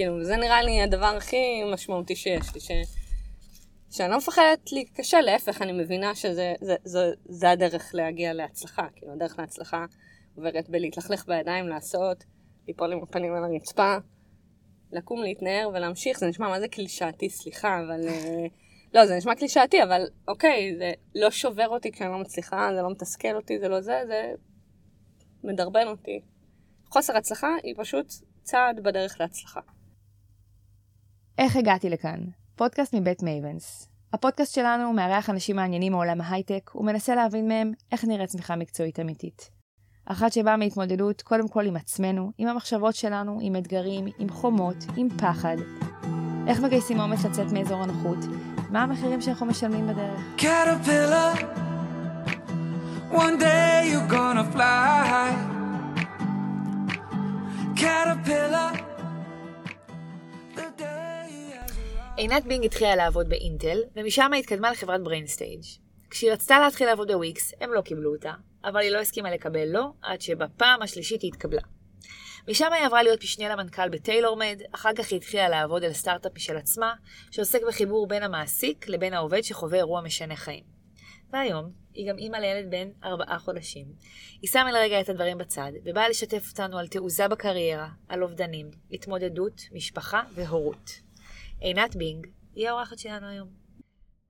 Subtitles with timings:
[0.00, 2.70] כאילו, זה נראה לי הדבר הכי משמעותי שיש לי, ש...
[3.90, 8.86] שאני לא מפחדת להיכשל, להפך, אני מבינה שזה זה, זה, זה הדרך להגיע להצלחה.
[8.96, 9.84] כאילו, הדרך להצלחה
[10.36, 12.24] עוברת בלהתלכלך בידיים, לעשות,
[12.68, 13.96] ליפול עם הפנים על הרצפה,
[14.92, 16.18] לקום, להתנער ולהמשיך.
[16.18, 18.08] זה נשמע מה זה קלישאתי, סליחה, אבל...
[18.08, 18.46] אה,
[18.94, 22.90] לא, זה נשמע קלישאתי, אבל אוקיי, זה לא שובר אותי כשאני לא מצליחה, זה לא
[22.90, 24.32] מתסכל אותי, זה לא זה, זה
[25.44, 26.20] מדרבן אותי.
[26.90, 28.06] חוסר הצלחה היא פשוט
[28.42, 29.60] צעד בדרך להצלחה.
[31.40, 32.20] איך הגעתי לכאן?
[32.56, 33.88] פודקאסט מבית מייבנס.
[34.12, 39.50] הפודקאסט שלנו מארח אנשים מעניינים מעולם ההייטק ומנסה להבין מהם איך נראית צמיחה מקצועית אמיתית.
[40.06, 45.08] אחת שבאה מהתמודדות קודם כל עם עצמנו, עם המחשבות שלנו, עם אתגרים, עם חומות, עם
[45.08, 45.56] פחד.
[46.46, 48.18] איך מגייסים אומץ לצאת מאזור הנוחות,
[48.70, 50.42] מה המחירים שאנחנו משלמים בדרך.
[53.12, 55.30] One day you're gonna fly.
[57.76, 58.89] Caterpillar
[62.20, 65.62] עינת בינג התחילה לעבוד באינטל, ומשם התקדמה לחברת BrainStage.
[66.10, 68.32] כשהיא רצתה להתחיל לעבוד בוויקס, הם לא קיבלו אותה,
[68.64, 71.60] אבל היא לא הסכימה לקבל לא, עד שבפעם השלישית היא התקבלה.
[72.48, 76.32] משם היא עברה להיות משנה למנכ"ל ב TailorMed, אחר כך היא התחילה לעבוד על סטארט-אפ
[76.36, 76.94] משל עצמה,
[77.30, 80.64] שעוסק בחיבור בין המעסיק לבין העובד שחווה אירוע משנה חיים.
[81.32, 83.86] והיום, היא גם אימא לילד בן ארבעה חודשים.
[84.42, 89.60] היא שמה לרגע את הדברים בצד, ובאה לשתף אותנו על תעוזה בקריירה, על אובדנים, התמודדות,
[89.72, 91.09] משפחה והורות.
[91.60, 93.48] עינת בינג היא האורחת שלנו היום.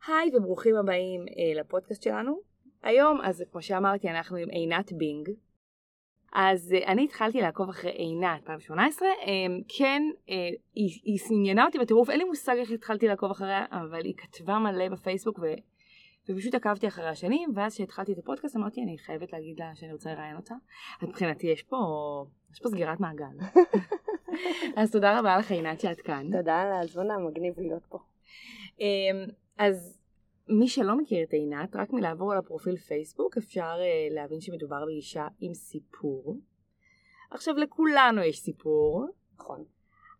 [0.06, 2.40] היי וברוכים הבאים אה, לפודקאסט שלנו.
[2.82, 5.28] היום, אז כמו שאמרתי, אנחנו עם עינת בינג.
[6.32, 9.14] אז אה, אני התחלתי לעקוב אחרי עינת 2018, אה,
[9.78, 10.34] כן, אה,
[10.74, 14.58] היא, היא עניינה אותי בטירוף, אין לי מושג איך התחלתי לעקוב אחריה, אבל היא כתבה
[14.58, 15.38] מלא בפייסבוק.
[16.30, 20.12] ופשוט עקבתי אחרי השנים, ואז כשהתחלתי את הפודקאסט אמרתי, אני חייבת להגיד לה שאני רוצה
[20.12, 20.54] לראיין אותה.
[21.02, 21.76] אז מבחינתי יש פה,
[22.52, 23.24] יש פה סגירת מעגל.
[24.76, 26.26] אז תודה רבה לך עינת שאת כאן.
[26.32, 27.98] תודה על ההזמנה, מגניב להיות פה.
[28.80, 29.26] אמ,
[29.58, 30.00] אז
[30.48, 35.28] מי שלא מכיר את עינת, רק מלעבור על הפרופיל פייסבוק אפשר uh, להבין שמדובר באישה
[35.40, 36.36] עם סיפור.
[37.30, 39.06] עכשיו לכולנו יש סיפור.
[39.38, 39.64] נכון.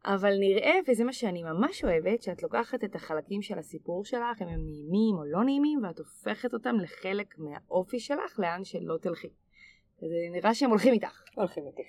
[0.04, 4.48] אבל נראה, וזה מה שאני ממש אוהבת, שאת לוקחת את החלקים של הסיפור שלך, אם
[4.48, 9.28] הם נעימים או לא נעימים, ואת הופכת אותם לחלק מהאופי שלך, לאן שלא תלכי.
[10.00, 11.22] זה נראה שהם הולכים איתך.
[11.34, 11.82] הולכים איתי.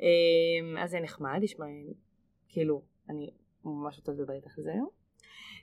[0.00, 1.66] אמ, אז זה נחמד, יש מה,
[2.48, 3.30] כאילו, אני
[3.64, 4.88] ממש רוצה לדבר איתך על זה היום.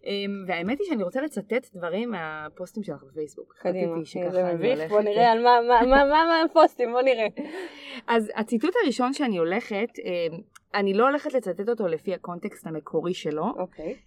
[0.06, 3.54] אמ, והאמת היא שאני רוצה לצטט דברים מהפוסטים שלך בפייסבוק.
[3.60, 3.96] קדימה,
[4.32, 7.28] זה מביך, בוא נראה על מה הפוסטים, בוא נראה.
[8.16, 10.42] אז הציטוט הראשון שאני הולכת, אמ,
[10.74, 13.46] אני לא הולכת לצטט אותו לפי הקונטקסט המקורי שלו.
[13.58, 13.98] אוקיי.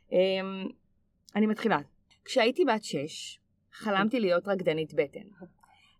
[1.36, 1.78] אני מתחילה.
[2.24, 3.40] כשהייתי בת שש,
[3.72, 5.46] חלמתי להיות רקדנית בטן.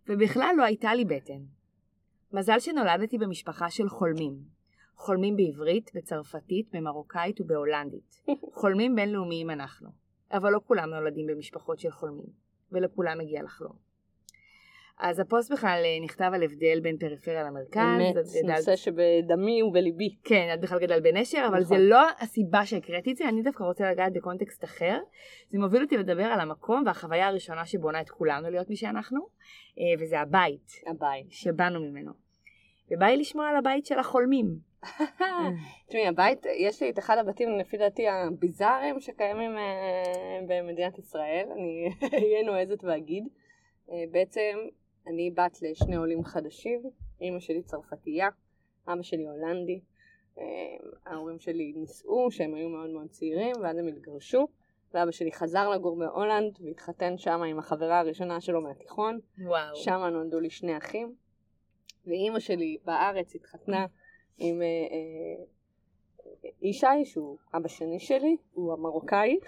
[0.07, 1.39] ובכלל לא הייתה לי בטן.
[2.33, 4.57] מזל שנולדתי במשפחה של חולמים.
[4.95, 8.21] חולמים בעברית, בצרפתית, במרוקאית ובהולנדית.
[8.59, 9.89] חולמים בינלאומיים אנחנו.
[10.31, 12.29] אבל לא כולם נולדים במשפחות של חולמים,
[12.71, 13.86] ולכולם מגיע לחלום.
[14.99, 17.81] אז הפוסט בכלל אה, נכתב על הבדל בין פריפריה למרכז.
[17.81, 18.15] אמת,
[18.57, 20.15] נושא שבדמי ובליבי.
[20.23, 21.77] כן, את בכלל גדל בנשר, אבל נכון.
[21.77, 24.99] זה לא הסיבה שהקראתי את זה, אני דווקא רוצה לגעת בקונטקסט אחר.
[25.49, 29.19] זה מוביל אותי לדבר על המקום והחוויה הראשונה שבונה את כולנו להיות מי שאנחנו,
[29.79, 30.71] אה, וזה הבית.
[30.87, 31.31] הבית.
[31.31, 32.11] שבאנו ממנו.
[32.91, 34.67] ובא לי לשמוע על הבית של החולמים.
[35.87, 41.89] תשמעי, הבית, יש לי את אחד הבתים לפי דעתי הביזאריים שקיימים אה, במדינת ישראל, אני
[42.13, 43.23] אהיה נועזת ואגיד.
[44.11, 44.57] בעצם
[45.07, 46.81] אני בת לשני עולים חדשים,
[47.21, 48.29] אימא שלי צרפתייה,
[48.87, 49.79] אבא שלי הולנדי.
[50.39, 50.43] אה,
[51.05, 54.47] ההורים שלי נישאו שהם היו מאוד מאוד צעירים ואז הם התגרשו
[54.93, 59.19] ואבא שלי חזר לגור בהולנד והתחתן שם עם החברה הראשונה שלו מהתיכון.
[59.39, 59.75] וואו.
[59.75, 61.15] שם נולדו לי שני אחים.
[62.07, 63.85] ואימא שלי בארץ התחתנה
[64.37, 65.43] עם אה, אה,
[66.61, 69.39] ישי שהוא אבא שני שלי, הוא המרוקאי,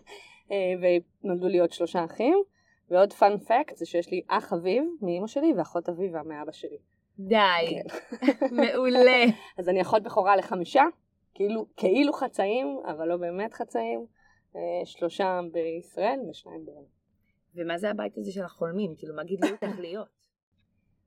[0.80, 2.42] ונולדו לי עוד שלושה אחים.
[2.90, 6.78] ועוד פאנ פקט זה שיש לי אח אביב מאמא שלי ואחות אביבה מאבא שלי.
[7.18, 7.36] די,
[7.70, 8.16] כן.
[8.56, 9.24] מעולה.
[9.58, 10.82] אז אני אחות בכורה לחמישה,
[11.34, 14.06] כאילו, כאילו חצאים, אבל לא באמת חצאים,
[14.56, 16.94] אה, שלושה בישראל ושניים בעולם.
[17.54, 18.94] ומה זה הבית הזה של החולמים?
[18.98, 20.08] כאילו, מה גידלו אותך להיות?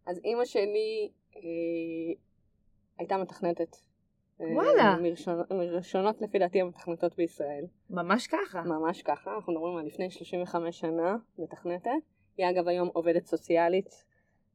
[0.07, 1.41] אז אימא שלי אה,
[2.99, 3.75] הייתה מתכנתת
[4.39, 4.97] וואלה.
[5.51, 7.65] מראשונות לפי דעתי המתכנתות בישראל.
[7.89, 8.61] ממש ככה.
[8.61, 11.91] ממש ככה, אנחנו מדברים על לפני 35 שנה מתכנתת.
[12.37, 14.03] היא אגב היום עובדת סוציאלית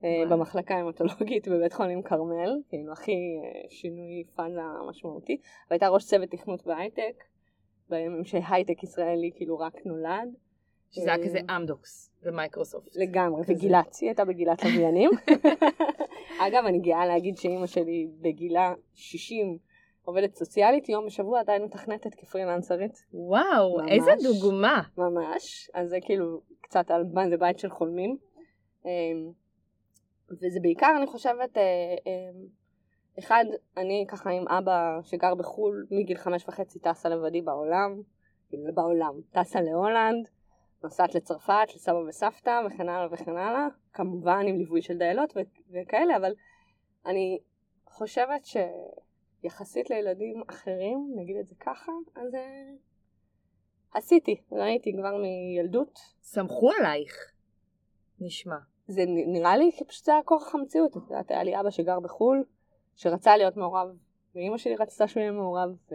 [0.05, 5.40] אה, במחלקה המטולוגית בבית חולים כרמל, כאילו הכי אה, שינוי פאזה משמעותי,
[5.70, 7.25] והייתה ראש צוות תכנות בהייטק,
[7.88, 10.29] בימים שהייטק ישראלי כאילו רק נולד.
[10.90, 12.96] שזה היה כזה אמדוקס ומייקרוסופט.
[12.96, 15.11] לגמרי, וגילת, היא הייתה בגילת לוויינים.
[16.46, 19.58] אגב, אני גאה להגיד שאימא שלי בגילה 60
[20.05, 23.07] עובדת סוציאלית, יום בשבוע עדיין מתכנתת כפרילנסרית.
[23.15, 23.91] וואו, ממש.
[23.91, 24.83] איזה דוגמה.
[24.99, 25.71] ממש.
[25.75, 28.17] אז זה כאילו קצת על מה זה בית של חולמים.
[28.85, 29.31] אמ,
[30.31, 31.63] וזה בעיקר, אני חושבת, אה,
[32.07, 32.47] אמ,
[33.19, 33.45] אחד,
[33.77, 38.03] אני ככה עם אבא שגר בחו"ל, מגיל חמש וחצי טסה לבדי בעולם,
[38.49, 40.29] כאילו בעולם, טסה להולנד,
[40.85, 45.41] נוסעת לצרפת, לסבא וסבתא וכן הלאה וכן הלאה, כמובן עם ליווי של דיילות ו-
[45.71, 46.35] וכאלה, אבל
[47.07, 47.39] אני
[47.87, 48.45] חושבת
[49.43, 52.71] שיחסית לילדים אחרים, נגיד את זה ככה, אז אה,
[53.94, 55.99] עשיתי, ראיתי כבר מילדות.
[56.23, 57.33] סמכו עלייך.
[58.21, 58.56] נשמע.
[58.87, 60.97] זה נראה לי שפשוט זה היה כורח המציאות.
[60.97, 62.44] את יודעת, היה לי אבא שגר בחו"ל,
[62.97, 63.89] שרצה להיות מעורב,
[64.35, 65.94] ואימא שלי רצתה שהוא יהיה מעורב, ו...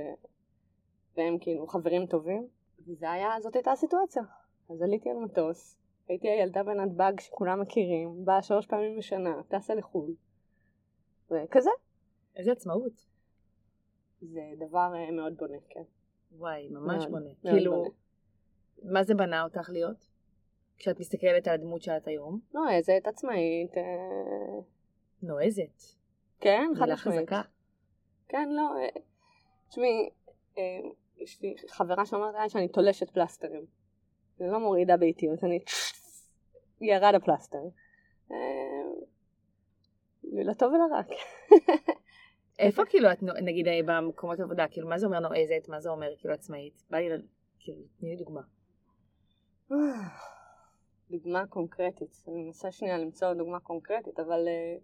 [1.17, 2.47] והם כאילו חברים טובים.
[2.87, 4.23] וזה היה, זאת הייתה הסיטואציה.
[4.69, 5.77] אז עליתי על מטוס,
[6.07, 10.11] הייתי הילדה בנתב"ג שכולם מכירים, באה שלוש פעמים בשנה, טסה לחו"ל.
[11.31, 11.69] וכזה.
[12.35, 13.16] איזה עצמאות.
[14.21, 15.83] זה דבר אה, מאוד בונה, כן.
[16.31, 17.25] וואי, ממש מאוד, בונה.
[17.25, 17.89] מאוד כאילו, בונה.
[18.83, 20.07] מה זה בנה אותך להיות?
[20.77, 22.39] כשאת מסתכלת על הדמות שאת היום?
[22.53, 24.59] נועזת, עצמאית, אה,
[25.21, 25.81] נועזת.
[26.39, 27.29] כן, חד משמעית.
[28.29, 29.01] כן, לא, אה,
[29.69, 30.09] תשמעי,
[31.17, 33.65] יש לי חברה שאומרת עליי שאני תולשת פלסטרים.
[34.41, 35.59] אני לא מורידה באיטיות, אני
[36.81, 37.57] ירד הפלסטר.
[40.23, 41.01] לטוב ולרע.
[42.59, 46.07] איפה כאילו את, נגיד אה, במקומות עבודה, כאילו מה זה אומר נועזת, מה זה אומר
[46.17, 46.83] כאילו עצמאית?
[46.89, 47.09] בא לי,
[47.59, 48.41] כאילו, תני לי דוגמה.
[51.11, 52.23] דוגמה קונקרטית.
[52.27, 54.77] אני מנסה שנייה למצוא דוגמה קונקרטית, אבל אה,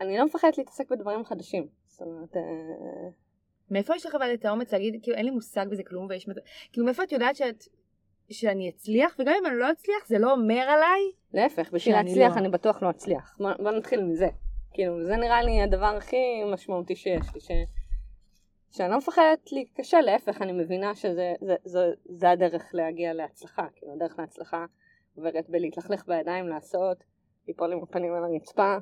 [0.00, 1.68] אני לא מפחדת להתעסק בדברים חדשים.
[1.86, 2.42] זאת אומרת, אה,
[3.70, 6.28] מאיפה יש לך אבל את האומץ להגיד, כאילו אין לי מושג בזה כלום ויש
[6.72, 7.64] כאילו מאיפה את יודעת שאת,
[8.30, 11.00] שאני אצליח, וגם אם אני לא אצליח זה לא אומר עליי,
[11.34, 12.40] להפך, בשביל שאני להצליח לא.
[12.40, 13.36] אני בטוח לא אצליח.
[13.38, 14.28] בוא, בוא נתחיל מזה.
[14.72, 17.50] כאילו, זה נראה לי הדבר הכי משמעותי שיש לי, ש...
[18.70, 23.66] שאני לא מפחדת להיכשל, להפך, אני מבינה שזה זה, זה, זה הדרך להגיע להצלחה.
[23.76, 24.64] כאילו, הדרך להצלחה
[25.16, 27.04] עוברת בלהתלכלך בידיים, לעשות,
[27.48, 28.76] ליפול עם הפנים על הרצפה,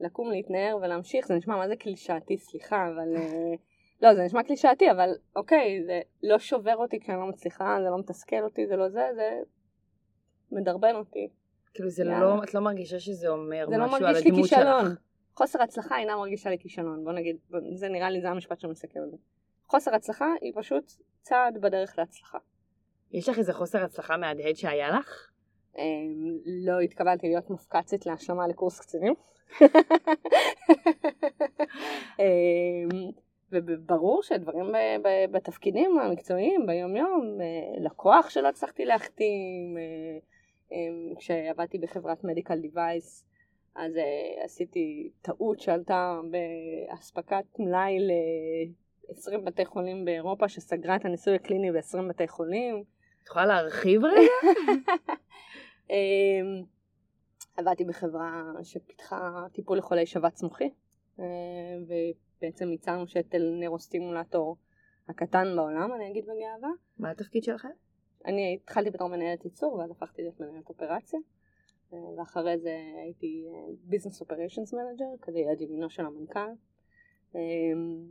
[0.00, 1.26] לקום, להתנער ולהמשיך.
[1.26, 3.16] זה נשמע מה זה קלישאתי, סליחה, אבל...
[3.16, 3.54] אה,
[4.02, 7.98] לא, זה נשמע קלישאתי, אבל אוקיי, זה לא שובר אותי כשאני לא מצליחה, זה לא
[7.98, 9.40] מתסכל אותי, זה לא זה, זה
[10.52, 11.28] מדרבן אותי.
[11.74, 12.20] כאילו זה יאללה.
[12.20, 14.84] לא, את לא מרגישה שזה אומר זה לא משהו על מרגיש לי הדמות כישלון.
[14.90, 14.98] שלך.
[15.34, 17.04] חוסר הצלחה אינה מרגישה לי כישלון.
[17.04, 19.16] בוא נגיד, בוא- זה נראה לי, זה המשפט שמסכם את זה.
[19.66, 20.92] חוסר הצלחה היא פשוט
[21.22, 22.38] צעד בדרך להצלחה.
[23.12, 25.30] יש לך איזה חוסר הצלחה מהדהד שהיה לך?
[25.78, 25.82] אמ,
[26.66, 29.14] לא התקבלתי להיות מפקצית להשלמה לקורס קצינים.
[32.18, 32.88] אמ,
[33.52, 34.72] וברור שדברים
[35.32, 37.46] בתפקידים המקצועיים ביום יום, אה,
[37.84, 40.18] לקוח שלא הצלחתי להחתים, אה,
[41.18, 43.24] כשעבדתי בחברת מדיקל דיווייס,
[43.76, 51.72] אז אה, עשיתי טעות שעלתה באספקת מלאי ל-20 בתי חולים באירופה שסגרה את הניסוי הקליני
[51.72, 52.84] ב-20 בתי חולים.
[53.22, 54.52] את יכולה להרחיב רגע?
[55.90, 56.64] אמ,
[57.56, 60.70] עבדתי בחברה שפיתחה טיפול לחולי שבץ מוחי,
[61.20, 61.24] אה,
[61.82, 64.56] ובעצם ייצרנו שתל neurostimulator
[65.08, 66.70] הקטן בעולם, אני אגיד בגאווה.
[66.98, 67.68] מה התפקיד שלכם?
[68.26, 71.20] אני התחלתי בתור מנהלת ייצור, ואז הפכתי להיות מנהלת אופרציה.
[72.18, 73.46] ואחרי זה הייתי
[73.84, 76.50] business operations manager, כזה יד ימינו של המנכ"ל.
[77.34, 78.06] אמ,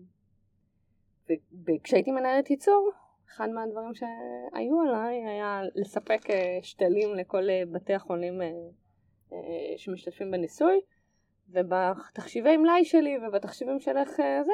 [1.65, 2.91] וכשהייתי מנהלת ייצור,
[3.29, 8.47] אחד מהדברים שהיו עליי היה לספק אה, שתלים לכל אה, בתי החולים אה,
[9.77, 10.81] שמשתתפים בניסוי,
[11.49, 14.51] ובתחשיבי מלאי שלי ובתחשיבים שלך אה, זה,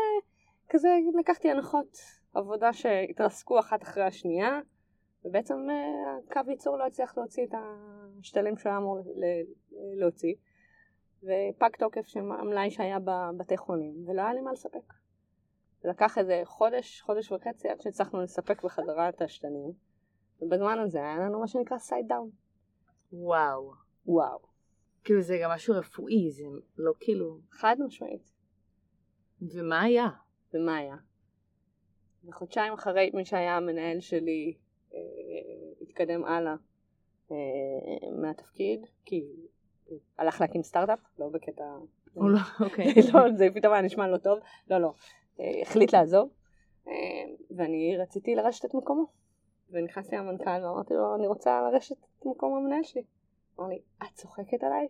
[0.69, 1.98] כזה לקחתי הנחות
[2.33, 4.60] עבודה שהתרסקו אחת אחרי השנייה,
[5.25, 7.53] ובעצם אה, הקו ייצור לא הצליח להוציא את
[8.20, 9.00] השתלים שהוא היה אמור
[9.72, 10.36] להוציא,
[11.24, 14.94] ופג תוקף של המלאי שהיה בבתי חולים, ולא היה לי מה לספק.
[15.82, 19.72] זה לקח איזה חודש, חודש וחצי עד שהצלחנו לספק בחזרה את השתנים,
[20.42, 22.29] ובזמן הזה היה לנו מה שנקרא site down.
[23.13, 23.74] וואו.
[24.06, 24.39] וואו.
[25.03, 26.44] כאילו זה גם משהו רפואי, זה
[26.77, 27.39] לא כאילו...
[27.51, 28.32] חד משמעית.
[29.42, 30.08] ומה היה?
[30.53, 30.96] ומה היה?
[32.25, 34.53] וחודשיים אחרי מי שהיה המנהל שלי
[35.81, 36.55] התקדם הלאה
[37.31, 37.38] אה,
[38.21, 39.23] מהתפקיד, כי
[40.17, 41.63] הלך להקים סטארט-אפ, לא בקטע...
[42.15, 42.85] לא, אוקיי.
[43.13, 44.93] לא, זה פתאום היה נשמע לא טוב, לא, לא.
[45.39, 46.29] אה, החליט לעזוב,
[46.88, 46.93] אה,
[47.57, 49.05] ואני רציתי לרשת את מקומו.
[49.69, 53.03] ונכנסתי למנכ"ל ואמרתי לו, אני רוצה לרשת את מקום המנהל שלי.
[53.59, 54.88] אמר לי, את צוחקת עליי?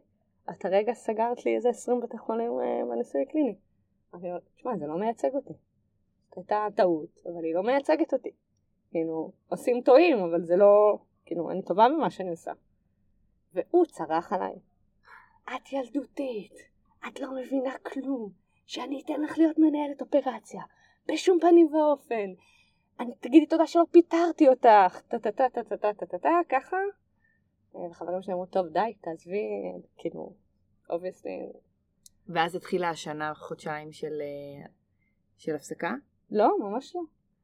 [0.50, 2.52] את הרגע סגרת לי איזה 20 בתי חולים
[2.90, 3.56] בניסוי הקליני.
[4.14, 5.54] אמרתי לו, תשמע, זה לא מייצג אותי.
[6.36, 8.32] הייתה טעות, אבל היא לא מייצגת אותי.
[8.94, 10.98] כאילו, עושים טועים, אבל זה לא...
[11.26, 12.52] כאילו, אני טובה במה שאני עושה.
[13.54, 14.56] והוא צרח עליי.
[15.46, 16.54] את ילדותית,
[17.08, 18.30] את לא מבינה כלום.
[18.66, 20.62] שאני אתן לך להיות מנהלת אופרציה.
[21.08, 22.30] בשום פנים ואופן.
[23.00, 25.02] אני, תגידי תודה שלא פיטרתי אותך.
[25.08, 26.78] טה-טה-טה-טה-טה-טה-טה, ככה.
[27.76, 29.48] וחברים שלי אמרו, טוב, די, תעזבי,
[29.98, 30.34] כאילו,
[30.90, 31.52] obviously.
[32.28, 34.66] ואז התחילה השנה, חודשיים של, אה,
[35.38, 35.94] של הפסקה?
[36.32, 37.02] לא, ממש לא.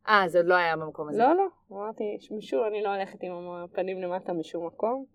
[0.09, 1.17] אה, זה עוד לא היה במקום הזה.
[1.17, 1.47] לא, לא.
[1.71, 3.31] אמרתי, משום, אני לא הולכת עם
[3.63, 5.05] הפנים למטה משום מקום.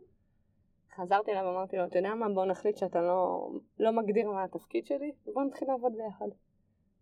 [0.96, 4.86] חזרתי אליו ואמרתי לו, אתה יודע מה, בוא נחליט שאתה לא, לא מגדיר מה התפקיד
[4.86, 6.26] שלי, ובוא נתחיל לעבוד ביחד.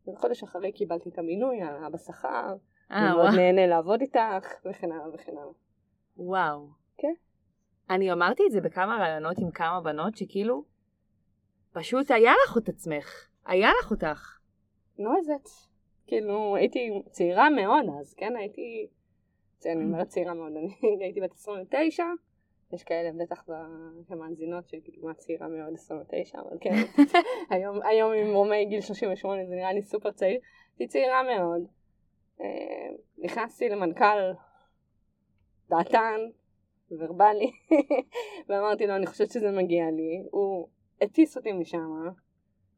[0.08, 1.60] וחודש אחרי קיבלתי את המינוי,
[1.92, 2.56] בשכר,
[2.90, 3.34] אה, אני מאוד.
[3.36, 5.52] נהנה לעבוד איתך, וכן הלאה וכן הלאה.
[6.16, 6.68] וואו.
[6.96, 7.14] כן.
[7.90, 10.64] אני אמרתי את זה בכמה ראיונות עם כמה בנות, שכאילו,
[11.72, 13.28] פשוט היה לך את עצמך.
[13.46, 14.38] היה לך אותך.
[14.98, 15.71] נועזת.
[16.12, 18.36] כאילו, הייתי צעירה מאוד אז, כן?
[18.36, 18.86] הייתי...
[19.66, 22.04] אני אומרת צעירה מאוד, אני הייתי בת 29,
[22.72, 26.74] יש כאלה בטח ב- שמאזינות שכאילו מה צעירה מאוד 29, אבל כן,
[27.50, 30.40] היום, היום עם רומי גיל 38 זה נראה לי סופר צעיר,
[30.78, 31.66] הייתי צעירה מאוד.
[32.40, 32.88] אה,
[33.18, 34.32] נכנסתי למנכ"ל
[35.68, 36.20] דעתן,
[36.90, 37.50] ורבלי,
[38.48, 40.68] ואמרתי לו, אני חושבת שזה מגיע לי, הוא
[41.00, 41.90] הטיס אותי משם,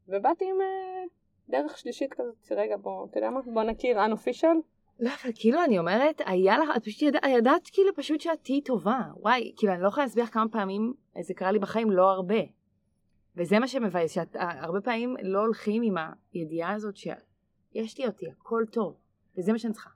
[0.07, 1.03] ובאתי עם אה,
[1.49, 3.39] דרך שלישית כזאת, רגע בוא, אתה יודע מה?
[3.53, 4.57] בוא נכיר unofficial.
[4.99, 8.61] לא, אבל כאילו אני אומרת, היה לך, את פשוט ידע, ידעת כאילו פשוט שאת תהיי
[8.61, 8.99] טובה.
[9.17, 12.39] וואי, כאילו אני לא יכולה להסביר כמה פעמים זה קרה לי בחיים, לא הרבה.
[13.35, 15.95] וזה מה שמבאס, שאת אה, פעמים לא הולכים עם
[16.33, 18.95] הידיעה הזאת שיש לי אותי, הכל טוב.
[19.37, 19.89] וזה מה שאני צריכה.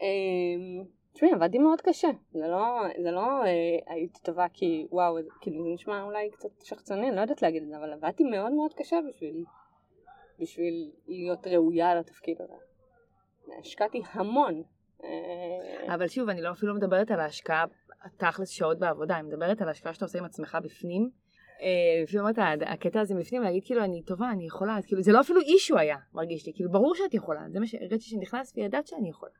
[0.00, 2.08] אמ, תשמעי, עבדתי מאוד קשה.
[2.32, 7.08] זה לא, זה לא אה, הייתי טובה כי וואו, כאילו זה נשמע אולי קצת שחצני,
[7.08, 9.44] אני לא יודעת להגיד את זה, אבל עבדתי מאוד מאוד קשה בשביל,
[10.42, 12.54] בשביל להיות ראויה לתפקיד הזה.
[13.60, 14.62] השקעתי המון.
[15.04, 17.64] אה, אבל שוב, אני לא אפילו מדברת על ההשקעה,
[18.16, 21.10] תכלס שעות בעבודה, אני מדברת על ההשקעה שאתה עושה עם עצמך בפנים.
[21.60, 25.12] אה, לפעמים אומרת, הקטע הזה מבפנים, להגיד כאילו אני טובה, אני יכולה, אז כאילו זה
[25.12, 28.86] לא אפילו אישו היה, מרגיש לי, כאילו ברור שאת יכולה, זה מה שהרגשתי שנכנס וידעת
[28.86, 29.32] שאני יכולה.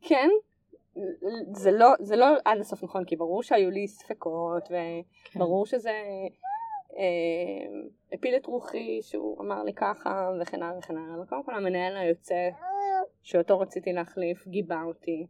[0.00, 0.28] כן,
[1.52, 4.68] זה לא, זה לא עד הסוף נכון, כי ברור שהיו לי ספקות,
[5.36, 6.28] וברור שזה אה,
[8.12, 11.96] הפיל את רוחי, שהוא אמר לי ככה, וכן הלאה וכן הלאה, אבל קודם כל המנהל
[11.96, 12.48] היוצא,
[13.22, 15.26] שאותו רציתי להחליף, גיבה אותי,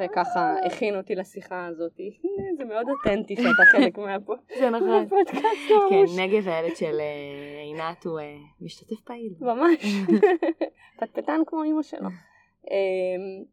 [0.00, 1.92] וככה הכין אותי לשיחה הזאת.
[2.58, 4.90] זה מאוד אותנטי שאתה חלק נכון.
[4.90, 5.42] מהפודקאסט
[5.90, 6.04] כן.
[6.22, 9.34] נגב הילד של אה, עינת הוא אה, משתתף פעיל.
[9.40, 9.84] ממש.
[11.00, 12.08] פטפטן כמו אימא שלו.
[12.70, 13.44] אמ,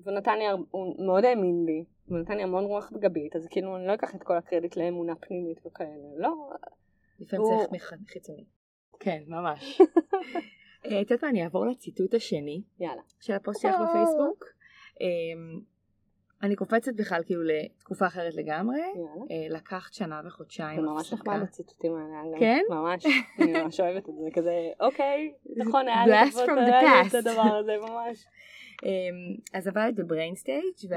[0.00, 3.46] והוא נתן לי, הר- הוא מאוד האמין בי, הוא נתן לי המון רוח גבית, אז
[3.50, 6.50] כאילו אני לא אקח את כל הקרדיט לאמונה פנימית וכאלה, לא.
[7.20, 8.44] לפעמים הוא- צריך חיצוני.
[9.00, 9.80] כן, ממש.
[10.86, 13.02] אה, את יודעת מה, אני אעבור לציטוט השני יאללה.
[13.20, 14.44] של הפוסט שלך בפייסבוק.
[16.44, 18.80] אה, אני קופצת בכלל כאילו לתקופה אחרת לגמרי.
[18.80, 19.24] יאללה.
[19.30, 21.12] אה, לקחת שנה וחודשיים זה ממש.
[21.12, 22.38] נחמד הציטוטים האלה.
[22.38, 22.62] כן?
[22.70, 23.06] ממש.
[23.38, 25.32] אני ממש אוהבת את זה, כזה, אוקיי,
[25.66, 26.12] נכון, היה לי
[27.08, 27.14] את.
[27.14, 28.26] הדבר הזה, ממש.
[28.84, 28.88] אמ,
[29.52, 30.92] אז עבדת בבריין סטייג'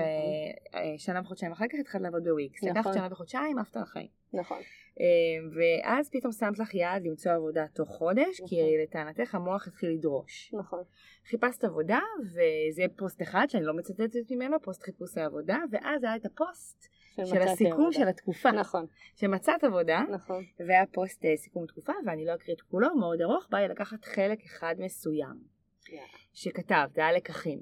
[0.96, 2.63] ושנה וחודשיים אחר כך התחלת לעבוד בוויקס.
[2.63, 2.77] נכון.
[2.77, 4.08] לקחת שנה וחודשיים, עפת על החיים.
[4.34, 4.58] נכון.
[5.00, 8.80] אמ, ואז פתאום שמת לך יעד למצוא עבודה תוך חודש, כי נכון.
[8.84, 10.54] לטענתך המוח התחיל לדרוש.
[10.54, 10.84] נכון.
[11.25, 16.25] חיפשת עבודה, וזה פוסט אחד שאני לא מצטטת ממנו, פוסט חיפוש העבודה, ואז היה את
[16.25, 16.88] הפוסט
[17.25, 17.92] של הסיכום עבודה.
[17.92, 18.86] של התקופה, נכון,
[19.16, 20.44] שמצאת עבודה, נכון.
[20.60, 24.06] והיה פוסט אה, סיכום תקופה, ואני לא אקריא את כולו, מאוד ארוך, בא לי לקחת
[24.06, 25.38] חלק אחד מסוים,
[25.89, 26.08] יאללה.
[26.34, 27.60] שכתבת, זה היה לקחים.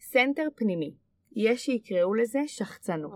[0.00, 0.94] center פנימי,
[1.36, 3.12] יש שיקראו לזה שחצנות.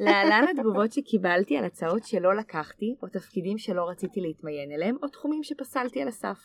[0.00, 5.42] להלן התגובות שקיבלתי על הצעות שלא לקחתי, או תפקידים שלא רציתי להתמיין אליהם, או תחומים
[5.42, 6.38] שפסלתי על הסף.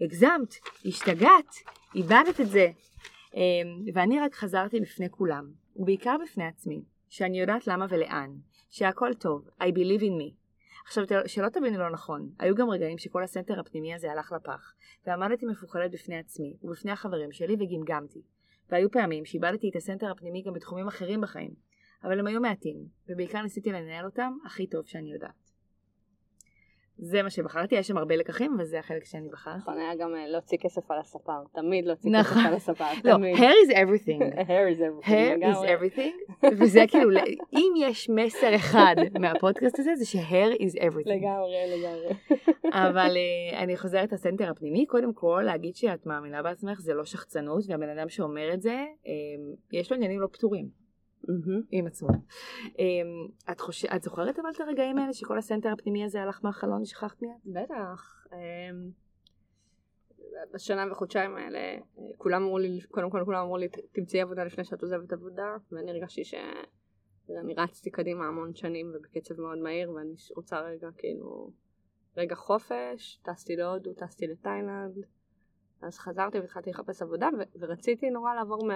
[0.00, 1.54] הגזמת, השתגעת,
[1.94, 2.70] איבדת את זה.
[3.34, 3.40] אמ,
[3.94, 8.30] ואני רק חזרתי בפני כולם, ובעיקר בפני עצמי, שאני יודעת למה ולאן,
[8.70, 10.34] שהכל טוב, I believe in me.
[10.86, 14.74] עכשיו, שלא תביני לא נכון, היו גם רגעים שכל הסנטר הפנימי הזה הלך לפח,
[15.06, 18.22] ועמדתי מפוחדת בפני עצמי, ובפני החברים שלי, וגמגמתי.
[18.70, 21.50] והיו פעמים שאיבדתי את הסנטר הפנימי גם בתחומים אחרים בחיים,
[22.04, 22.76] אבל הם היו מעטים,
[23.08, 25.39] ובעיקר ניסיתי לנהל אותם הכי טוב שאני יודעת.
[27.02, 29.58] זה מה שבחרתי, יש שם הרבה לקחים, וזה החלק שאני בחרתי.
[29.58, 32.38] נכון, היה גם אה, להוציא כסף על הספר, תמיד להוציא נכון.
[32.38, 33.36] כסף על הספר, לא, תמיד.
[33.36, 34.20] hair is everything.
[34.50, 35.08] hair is everything.
[35.08, 37.10] hair is everything, וזה כאילו,
[37.52, 41.10] אם יש מסר אחד מהפודקאסט הזה, זה ש-hair is everything.
[41.10, 42.14] לגמרי, לגמרי.
[42.72, 47.64] אבל אה, אני חוזרת לסנטר הפנימי, קודם כל להגיד שאת מאמינה בעצמך זה לא שחצנות,
[47.68, 49.12] והבן אדם שאומר את זה, אה,
[49.72, 50.79] יש לו עניינים לא פתורים
[51.70, 52.08] עם עצמו.
[52.78, 56.82] אה, את, חושב, את זוכרת אבל את הרגעים האלה שכל הסנטר הפנימי הזה הלך מהחלון
[56.82, 57.32] ושכחת מיד?
[57.64, 58.26] בטח.
[58.32, 58.90] אמ,
[60.54, 61.78] בשנה וחודשיים האלה, אה,
[62.16, 65.56] כולם אמרו לי, קודם כל כולם אמרו לי, "ת- תמצאי עבודה לפני שאת עוזבת עבודה,
[65.72, 71.50] ואני הרגשתי שאני רצתי קדימה המון שנים ובקצב מאוד מהיר, ואני רוצה רגע כאילו
[72.16, 74.98] רגע חופש, טסתי להודו, טסתי לתאילנד,
[75.82, 78.66] אז חזרתי והתחלתי לחפש עבודה ו- ורציתי נורא לעבור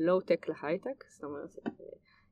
[0.00, 1.56] מהלואו-טק להייטק, זאת אומרת,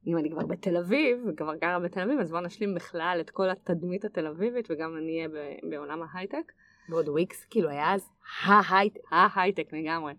[0.06, 3.50] אם אני כבר בתל אביב, וכבר גרה בתל אביב, אז בוא נשלים בכלל את כל
[3.50, 5.28] התדמית התל אביבית וגם אני אהיה
[5.70, 6.52] בעולם ההייטק.
[6.90, 8.10] ועוד וויקס כאילו היה אז
[8.44, 9.00] ההייטק.
[9.10, 10.12] ההייטק לגמרי.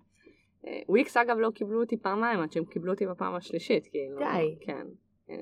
[0.68, 4.20] אה, וויקס אגב לא קיבלו אותי פעמיים עד שהם קיבלו אותי בפעם השלישית, כאילו.
[4.20, 4.58] די.
[4.66, 4.88] כן.
[5.30, 5.36] אה,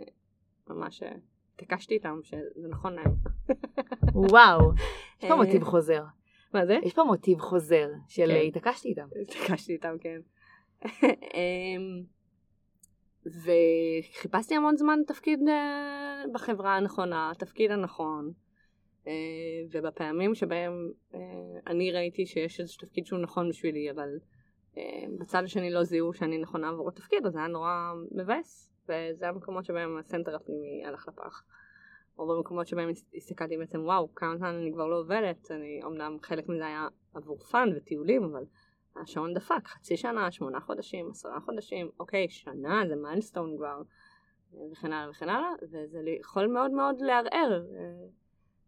[0.69, 1.11] ממש אה,
[1.55, 3.11] התעקשתי איתם שזה נכון להם.
[4.31, 4.71] וואו.
[5.19, 6.03] יש פה אה, מוטיב חוזר.
[6.53, 6.79] מה זה?
[6.83, 8.47] יש פה מוטיב חוזר של כן.
[8.47, 9.07] התעקשתי איתם.
[9.21, 10.19] התעקשתי איתם, כן.
[11.33, 12.03] אמ,
[13.25, 18.31] וחיפשתי המון זמן תפקיד אה, בחברה הנכונה, התפקיד הנכון.
[19.07, 19.11] אה,
[19.71, 21.19] ובפעמים שבהם אה,
[21.67, 24.09] אני ראיתי שיש איזה תפקיד שהוא נכון בשבילי, אבל
[25.19, 28.71] בצד השני לא זיהו שאני נכונה עבור התפקיד, אז זה היה נורא מבאס.
[28.89, 31.43] וזה המקומות שבהם ה center הפנימי הלך לפח.
[32.19, 36.17] או במקומות שבהם הס- הסתכלתי בעצם, וואו, כמה זמן אני כבר לא עובדת, אני, אמנם
[36.21, 38.43] חלק מזה היה עבור fun וטיולים, אבל
[39.03, 43.81] השעון דפק, חצי שנה, שמונה חודשים, עשרה חודשים, אוקיי, שנה, זה milestone כבר,
[44.71, 47.53] וכן הלאה וכן הלאה, וזה יכול מאוד מאוד לערער.
[47.53, 48.07] אה,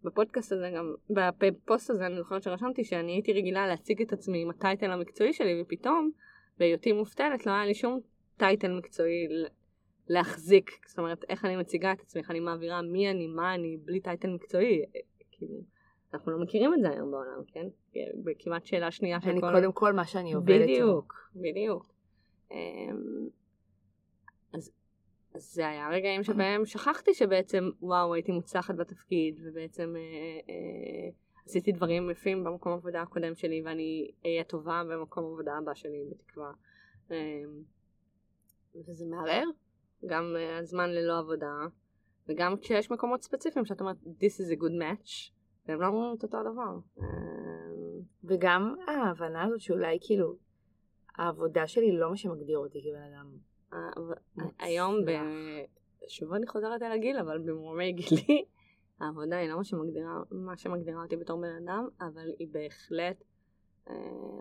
[0.03, 4.49] בפודקאסט הזה גם, בפוסט הזה אני זוכרת שרשמתי שאני הייתי רגילה להציג את עצמי עם
[4.49, 6.11] ה title המקצועי שלי, ופתאום,
[6.57, 7.99] בהיותי מובטלת, לא היה לי שום
[8.37, 9.27] טייטל מקצועי
[10.07, 13.77] להחזיק, זאת אומרת, איך אני מציגה את עצמי, איך אני מעבירה מי אני, מה אני,
[13.77, 15.61] בלי טייטל מקצועי, אה, כאילו,
[16.13, 17.67] אנחנו לא מכירים את זה היום בעולם, כן?
[18.23, 19.51] בכמעט שאלה שנייה של אני כל...
[19.53, 20.61] קודם כל מה שאני עובדת.
[20.61, 21.93] בדיוק, בדיוק.
[22.51, 23.27] אמ,
[24.53, 24.71] אז,
[25.35, 30.01] אז זה היה רגעים שבהם שכחתי שבעצם, וואו, הייתי מוצלחת בתפקיד, ובעצם אה,
[30.53, 31.09] אה,
[31.45, 36.51] עשיתי דברים יפים במקום העבודה הקודם שלי, ואני אהיה טובה במקום העבודה הבא שלי, בתקווה.
[37.11, 37.15] אמ,
[38.87, 39.45] וזה מערער,
[40.05, 41.53] גם אה, הזמן ללא עבודה,
[42.29, 45.31] וגם כשיש מקומות ספציפיים שאת אומרת, this is a good match,
[45.69, 46.77] והם לא אומרים את אותו הדבר.
[46.99, 47.03] אמ,
[48.23, 50.35] וגם ההבנה הזאת שאולי כאילו
[51.17, 53.31] העבודה שלי לא מה שמגדיר אותי כבן אדם.
[53.71, 53.99] ה-
[54.59, 54.95] היום.
[56.07, 58.45] שוב אני חוזרת על הגיל, אבל במרומי גילי,
[58.99, 63.23] העבודה היא לא מה שמגדירה, מה שמגדירה אותי בתור בן אדם, אבל היא בהחלט
[63.89, 63.95] אה,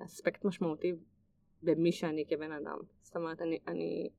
[0.05, 0.93] אספקט משמעותי
[1.63, 2.79] במי שאני כבן אדם.
[3.01, 4.11] זאת אומרת, אני, אני,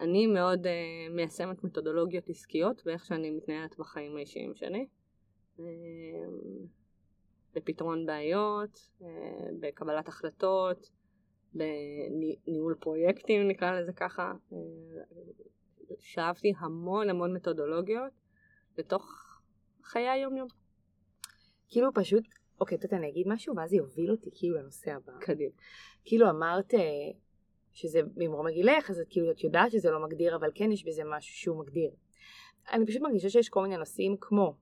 [0.00, 0.72] אני מאוד אה,
[1.10, 4.86] מיישמת מתודולוגיות עסקיות באיך שאני מתנהלת בחיים האישיים שלי.
[5.66, 6.30] אה,
[7.54, 9.08] בפתרון בעיות, אה,
[9.60, 10.90] בקבלת החלטות,
[11.54, 14.32] בניהול פרויקטים נקרא לזה ככה.
[14.52, 14.58] אה,
[15.98, 18.12] שאבתי המון המון מתודולוגיות
[18.78, 19.04] לתוך
[19.82, 20.48] חיי היום יום.
[21.68, 22.24] כאילו פשוט,
[22.60, 25.12] אוקיי, יודעת, אני אגיד משהו ואז זה יוביל אותי כאילו לנושא הבא.
[25.20, 25.54] קדימה.
[26.04, 26.80] כאילו אמרת אה,
[27.72, 31.02] שזה ממרום הגילך, אז את כאילו את יודעת שזה לא מגדיר, אבל כן יש בזה
[31.06, 31.90] משהו שהוא מגדיר.
[32.72, 34.54] אני פשוט מרגישה שיש כל מיני נושאים כמו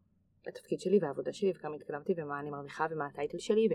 [0.48, 3.74] התפקיד שלי והעבודה שלי וכמה התקדמתי ומה אני מרוויחה ומה הטייטל שלי ו...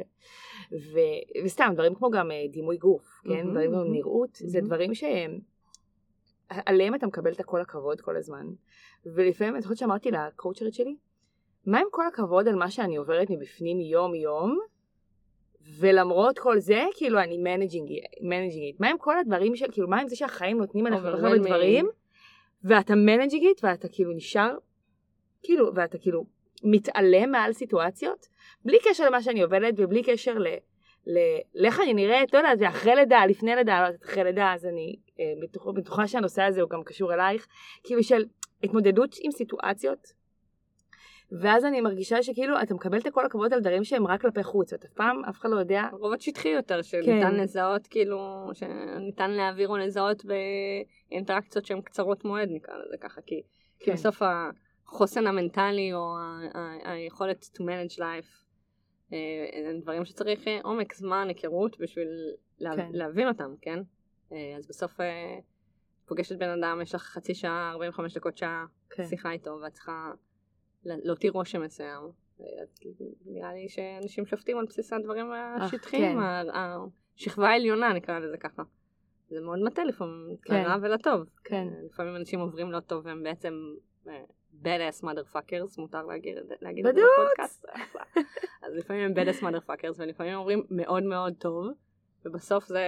[0.72, 1.00] ו...
[1.46, 3.30] וסתם דברים כמו גם אה, דימוי גוף, כן?
[3.30, 3.94] מהמם, דברים כמו מהמם.
[3.94, 4.68] נראות, זה מהמם.
[4.68, 5.40] דברים שהם...
[6.50, 8.48] עליהם אתה מקבל את כל הכבוד כל הזמן.
[9.06, 10.96] ולפעמים, אני חושבת שאמרתי לקואוצ'רית שלי,
[11.66, 14.60] מה עם כל הכבוד על מה שאני עוברת מבפנים יום יום,
[15.80, 18.76] ולמרות כל זה, כאילו אני managing it.
[18.80, 21.38] מה עם כל הדברים של, כאילו, מה עם זה שהחיים נותנים עליך כל כך הרבה.
[21.38, 21.90] דברים,
[22.64, 24.58] ואתה managing it, ואתה כאילו נשאר,
[25.44, 26.26] כאילו, ואתה כאילו
[26.64, 28.28] מתעלה מעל סיטואציות,
[28.66, 30.48] בלי קשר למה שאני עובדת, ובלי קשר ל...
[31.08, 31.18] ל...
[31.56, 34.66] לאיך אני נראית, לא יודעת, זה אחרי לידה, לפני לידה, לא יודעת, אחרי לידה, אז
[34.66, 37.48] אני אה, בטוחה, בטוחה שהנושא הזה הוא גם קשור אלייך,
[37.84, 38.26] כאילו של
[38.64, 40.24] התמודדות עם סיטואציות.
[41.42, 44.74] ואז אני מרגישה שכאילו אתה מקבל את כל הכבוד על דברים שהם רק כלפי חוץ,
[44.74, 45.84] ואתה פעם, אף אחד לא יודע.
[45.92, 46.84] רובד שטחי יותר, כן.
[46.84, 53.42] שניתן לזהות כאילו, שניתן להעביר או לזהות באינטראקציות שהן קצרות מועד נקרא לזה ככה, כי
[53.80, 53.94] כי כן.
[53.94, 54.22] בסוף
[54.88, 56.16] החוסן המנטלי או
[56.84, 58.44] היכולת to manage life
[59.14, 62.08] אה, הם דברים שצריך אה, עומק, זמן, היכרות בשביל
[62.60, 62.90] כן.
[62.94, 63.80] להבין אותם, כן?
[64.32, 64.98] אה, אז בסוף
[66.06, 69.04] פוגשת בן אדם, יש לך חצי שעה, 45 דקות שעה כן.
[69.06, 70.12] שיחה איתו, ואת צריכה
[70.86, 72.04] לה- להותיר רושם מסוים.
[72.42, 72.46] אה,
[73.26, 76.50] נראה לי שאנשים שופטים על בסיס הדברים השטחיים, כן.
[77.16, 78.64] השכבה העליונה נקרא לזה ככה.
[79.30, 80.64] זה מאוד מטה לפעמים, כן.
[80.64, 81.30] לרע ולטוב.
[81.44, 81.68] כן.
[81.86, 83.54] לפעמים אנשים עוברים לא טוב והם בעצם
[84.66, 87.02] אה, bad ass motherfuckers, מותר להגיד, להגיד את זה.
[87.02, 87.66] בפודקאסט.
[88.64, 91.66] אז לפעמים הם bad ass motherfuckers ולפעמים אומרים מאוד מאוד טוב,
[92.26, 92.84] ובסוף זה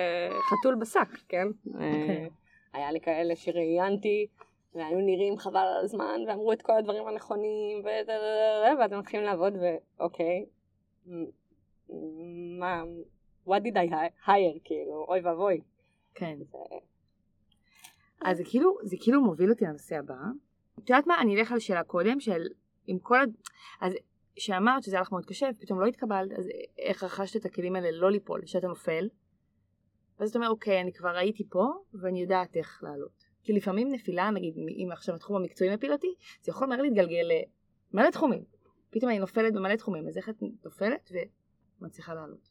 [0.50, 1.48] חתול בשק, כן?
[1.80, 2.28] אה,
[2.74, 4.28] היה לי כאלה שראיינתי
[4.76, 7.86] והיו נראים חבל על הזמן ואמרו את כל הדברים הנכונים
[8.80, 10.46] ואתם מתחילים לעבוד ואוקיי,
[12.60, 12.84] מה,
[13.48, 13.92] what did I
[14.28, 15.62] hire כאילו, אוי ואבוי.
[16.16, 16.38] כן.
[18.26, 20.16] אז זה כאילו, זה כאילו מוביל אותי לנושא הבא.
[20.80, 21.22] את יודעת מה?
[21.22, 22.42] אני אלך על שאלה קודם של
[22.88, 23.24] עם כל ה...
[23.82, 23.94] אז
[24.38, 27.92] שאמרת שזה היה לך מאוד קשה ופתאום לא התקבלת, אז איך רכשת את הכלים האלה
[27.92, 29.10] לא ליפול, שאתה נופל?
[30.20, 31.66] ואז אתה אומר, אוקיי, אני כבר הייתי פה
[32.02, 33.26] ואני יודעת איך לעלות.
[33.44, 37.28] כי לפעמים נפילה, נגיד, אם עכשיו התחום המקצועי מפיל אותי, זה יכול מהר להתגלגל
[37.94, 38.44] למלא תחומים.
[38.90, 41.12] פתאום אני נופלת במלא תחומים, אז איך את נופלת
[41.82, 42.50] ומצליחה לעלות?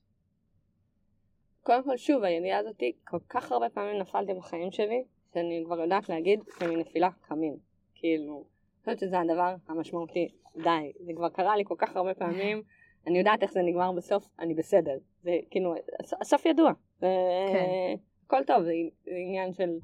[1.63, 6.09] קודם כל, שוב, הידיעה הזאת, כל כך הרבה פעמים נפלתי בחיים שלי, שאני כבר יודעת
[6.09, 7.74] להגיד שמנפילה קמים.
[8.05, 10.29] כאילו, אני חושבת שזה הדבר המשמעותי.
[10.57, 12.63] די, זה כבר קרה לי כל כך הרבה פעמים,
[13.07, 14.99] אני יודעת איך זה נגמר בסוף, אני בסדר.
[15.23, 15.75] זה כאילו,
[16.21, 16.73] הסוף ידוע.
[17.01, 17.95] כן.
[18.27, 18.73] הכל טוב, זה,
[19.05, 19.79] זה עניין של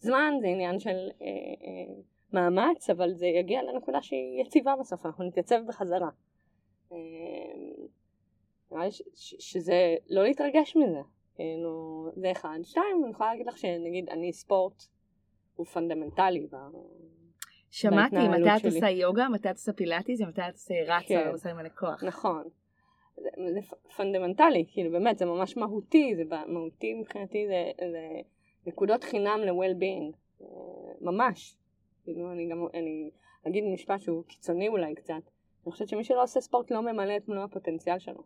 [0.00, 1.94] זמן, זה עניין של אה, אה,
[2.32, 6.10] מאמץ, אבל זה יגיע לנקודה שהיא יציבה בסוף, אנחנו נתייצב בחזרה.
[6.92, 6.96] אה,
[8.70, 11.00] נראה לי שזה לא להתרגש מזה.
[11.34, 12.58] כאילו, זה אחד.
[12.62, 14.82] שתיים, אני יכולה להגיד לך שנגיד אני ספורט
[15.56, 16.46] הוא פונדמנטלי
[17.70, 21.26] שמעתי, מתי את עושה יוגה, מתי את עושה פילאטיס, ומתי את עושה רצה, כן.
[21.26, 22.04] או עושה מלא כוח.
[22.04, 22.44] נכון.
[23.16, 23.60] זה, זה
[23.96, 28.20] פונדמנטלי, כאילו באמת, זה ממש מהותי, זה מהותי מבחינתי, זה, זה
[28.66, 30.46] נקודות חינם ל-well-being, אה,
[31.00, 31.56] ממש.
[32.04, 33.10] כאילו, אני גם, אני
[33.48, 35.22] אגיד משפט שהוא קיצוני אולי קצת,
[35.64, 38.22] אני חושבת שמי שלא עושה ספורט לא ממלא את מלוא הפוטנציאל שלו.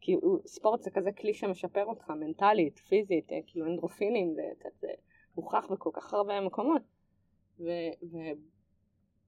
[0.00, 4.68] כי הוא, ספורט זה כזה כלי שמשפר אותך מנטלית, פיזית, אה, כאילו אנדרופינים, זה, זה,
[4.80, 4.88] זה
[5.36, 6.82] מוכח בכל כך הרבה מקומות.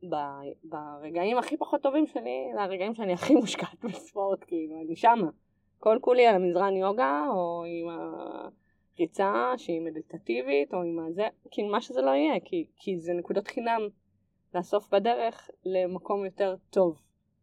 [0.03, 5.31] וברגעים הכי פחות טובים שלי, זה הרגעים שאני הכי מושקעת בספורט, כאילו, אני שמה.
[5.79, 7.99] כל כולי על המזרן יוגה, או עם
[8.99, 13.47] הריצה שהיא מדיטטיבית, או עם הזה, כאילו מה שזה לא יהיה, כי, כי זה נקודות
[13.49, 13.81] חינם
[14.55, 17.03] לאסוף בדרך למקום יותר טוב,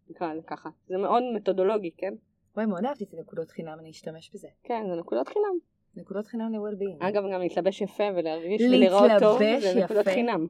[0.09, 0.69] נקרא לזה ככה.
[0.87, 2.13] זה מאוד מתודולוגי, כן?
[2.55, 4.47] וואי, מאוד אהבתי את הנקודות חינם, אני אשתמש בזה.
[4.63, 5.57] כן, זה נקודות חינם.
[5.95, 7.07] נקודות חינם ל-well-being.
[7.07, 10.47] אגב, גם להתלבש יפה ולהרגיש ולראות טוב, זה נקודות חינם.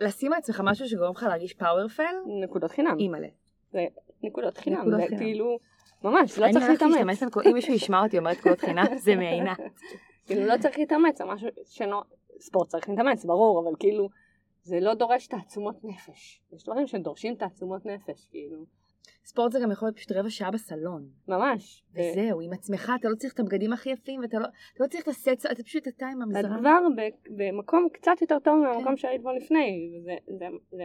[0.00, 2.14] לשים לעצמך משהו שגורם לך להרגיש פאוורפל?
[2.42, 2.96] נקודות חינם.
[2.98, 3.28] אימא'לה.
[4.22, 5.58] נקודות חינם, זה כאילו,
[6.04, 7.22] ממש, לא צריך להתאמץ.
[7.46, 9.58] אם מישהו ישמע אותי אומר נקודות חינם, זה מעינת.
[10.26, 12.02] כאילו, לא צריך להתאמץ, זה משהו שלא,
[12.40, 14.08] ספורט צריך להתאמץ, ברור, אבל כאילו,
[14.62, 16.40] זה לא דורש תעצומות נפש.
[16.52, 18.64] יש דברים שדורשים תעצומות נפש, כאילו.
[19.24, 21.08] ספורט זה גם יכול להיות פשוט רבע שעה בסלון.
[21.28, 21.84] ממש.
[21.92, 25.08] וזהו, עם עצמך, אתה לא צריך את הבגדים הכי יפים, ואתה לא, אתה לא צריך
[25.08, 26.52] לסט, אתה פשוט אתה עם המזרן.
[26.52, 26.78] אתה כבר
[27.36, 28.96] במקום קצת יותר טוב מהמקום כן.
[28.96, 30.84] שהיית בו לפני, וזה זה, זה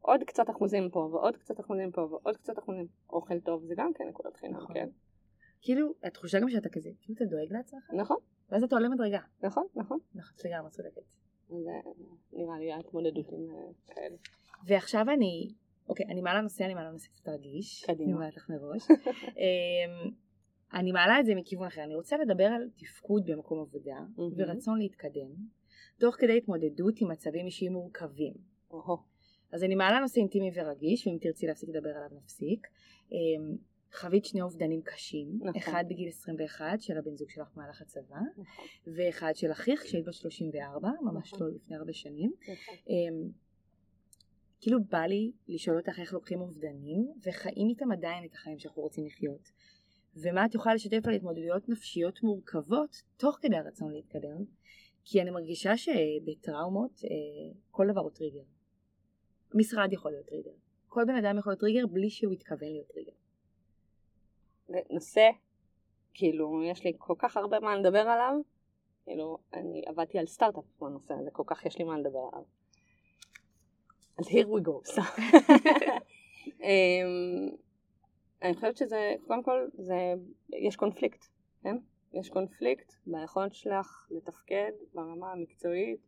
[0.00, 2.86] עוד קצת אחוזים פה, ועוד קצת אחוזים פה, ועוד קצת אחוזים.
[3.10, 4.74] אוכל טוב זה גם כן נקודת חינם, נכון.
[4.74, 4.88] כן.
[5.62, 7.82] כאילו, התחושה גם שאתה כזה, כאילו אתה דואג לעצמך.
[7.92, 8.16] נכון.
[8.50, 9.20] ואז אתה עולה מדרגה.
[9.42, 9.98] נכון, נכון.
[10.14, 11.02] נכון, לגמרי צודקת.
[11.48, 11.90] זה
[12.32, 14.16] נראה לי ההתמודדות עם אה, כאלה.
[14.66, 15.48] ועכשיו אני
[15.90, 17.84] אוקיי, אני מעלה נושא, אני מעלה נושא קצת רגיש.
[17.84, 18.04] קדימה.
[18.04, 18.82] אני אומרת לך מראש.
[19.42, 20.10] אמ,
[20.74, 21.84] אני מעלה את זה מכיוון אחר.
[21.84, 23.98] אני רוצה לדבר על תפקוד במקום עבודה
[24.36, 25.30] ורצון להתקדם,
[25.98, 28.34] תוך כדי התמודדות עם מצבים אישיים מורכבים.
[29.52, 32.66] אז אני מעלה נושא אינטימי ורגיש, ואם תרצי להפסיק לדבר עליו נפסיק.
[33.12, 33.56] אמ,
[33.92, 35.56] חווית שני אובדנים קשים, נכון.
[35.56, 38.64] אחד בגיל 21 של הבן זוג שלך במהלך הצבא, נכון.
[38.96, 41.46] ואחד של אחיך כשהיית בת 34, ממש נכון.
[41.46, 42.32] לא לפני הרבה שנים.
[42.42, 42.74] נכון.
[44.60, 49.06] כאילו בא לי לשאול אותך איך לוקחים אובדנים וחיים איתם עדיין את החיים שאנחנו רוצים
[49.06, 49.50] לחיות.
[50.16, 54.44] ומה את יכולה לשתף על התמודדויות נפשיות מורכבות תוך כדי הרצון להתקדם,
[55.04, 58.42] כי אני מרגישה שבטראומות אה, כל דבר הוא טריגר.
[59.54, 60.50] משרד יכול להיות טריגר.
[60.88, 63.12] כל בן אדם יכול להיות טריגר בלי שהוא יתכוון להיות טריגר.
[64.90, 65.28] נושא,
[66.14, 68.34] כאילו, יש לי כל כך הרבה מה לדבר עליו,
[69.04, 72.44] כאילו, אני עבדתי על סטארט-אפ בנושא הזה, כל כך יש לי מה לדבר עליו.
[74.20, 75.00] אז here we go.
[76.46, 76.62] um,
[78.42, 80.14] אני חושבת שזה, קודם כל, זה,
[80.52, 81.26] יש קונפליקט,
[81.62, 81.76] כן?
[82.12, 86.00] יש קונפליקט ביכולת שלך לתפקד ברמה המקצועית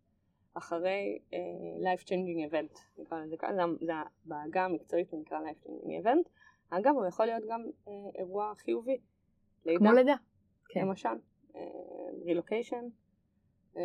[0.54, 1.34] אחרי uh,
[1.82, 3.92] life changing event, נקרא לזה ככה, זה, זה
[4.24, 6.28] בעגה המקצועית זה נקרא life changing event.
[6.70, 8.98] אגב, הוא יכול להיות גם uh, אירוע חיובי.
[9.66, 9.78] לידה.
[9.78, 10.14] כמו לידה.
[10.68, 10.80] כן.
[10.80, 11.08] למשל,
[12.24, 12.84] רילוקיישן,
[13.74, 13.78] uh, uh,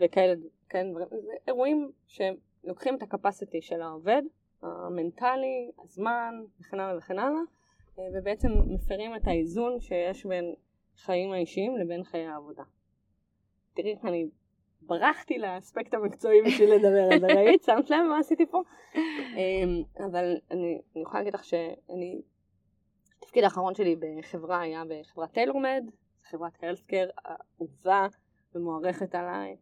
[0.00, 0.34] וכאלה,
[0.68, 4.22] כן, זה אירועים שהם לוקחים את הקפסיטי של העובד,
[4.62, 7.40] המנטלי, הזמן וכן הלאה וכן הלאה,
[7.98, 10.54] אה, ובעצם מפרים את האיזון שיש בין
[10.96, 12.62] חיים האישיים לבין חיי העבודה.
[13.74, 14.28] תראי איך אני
[14.82, 17.62] ברחתי לאספקט המקצועי בשביל לדבר על זה, ראית?
[17.62, 18.62] שמת לב מה עשיתי פה?
[19.36, 22.22] אמ, אבל אני, אני יכולה להגיד לך שאני,
[23.18, 25.90] התפקיד האחרון שלי בחברה היה בחברת טיילורמד,
[26.30, 28.06] חברת הלסקר אהובה
[28.54, 29.56] ומוערכת עליי,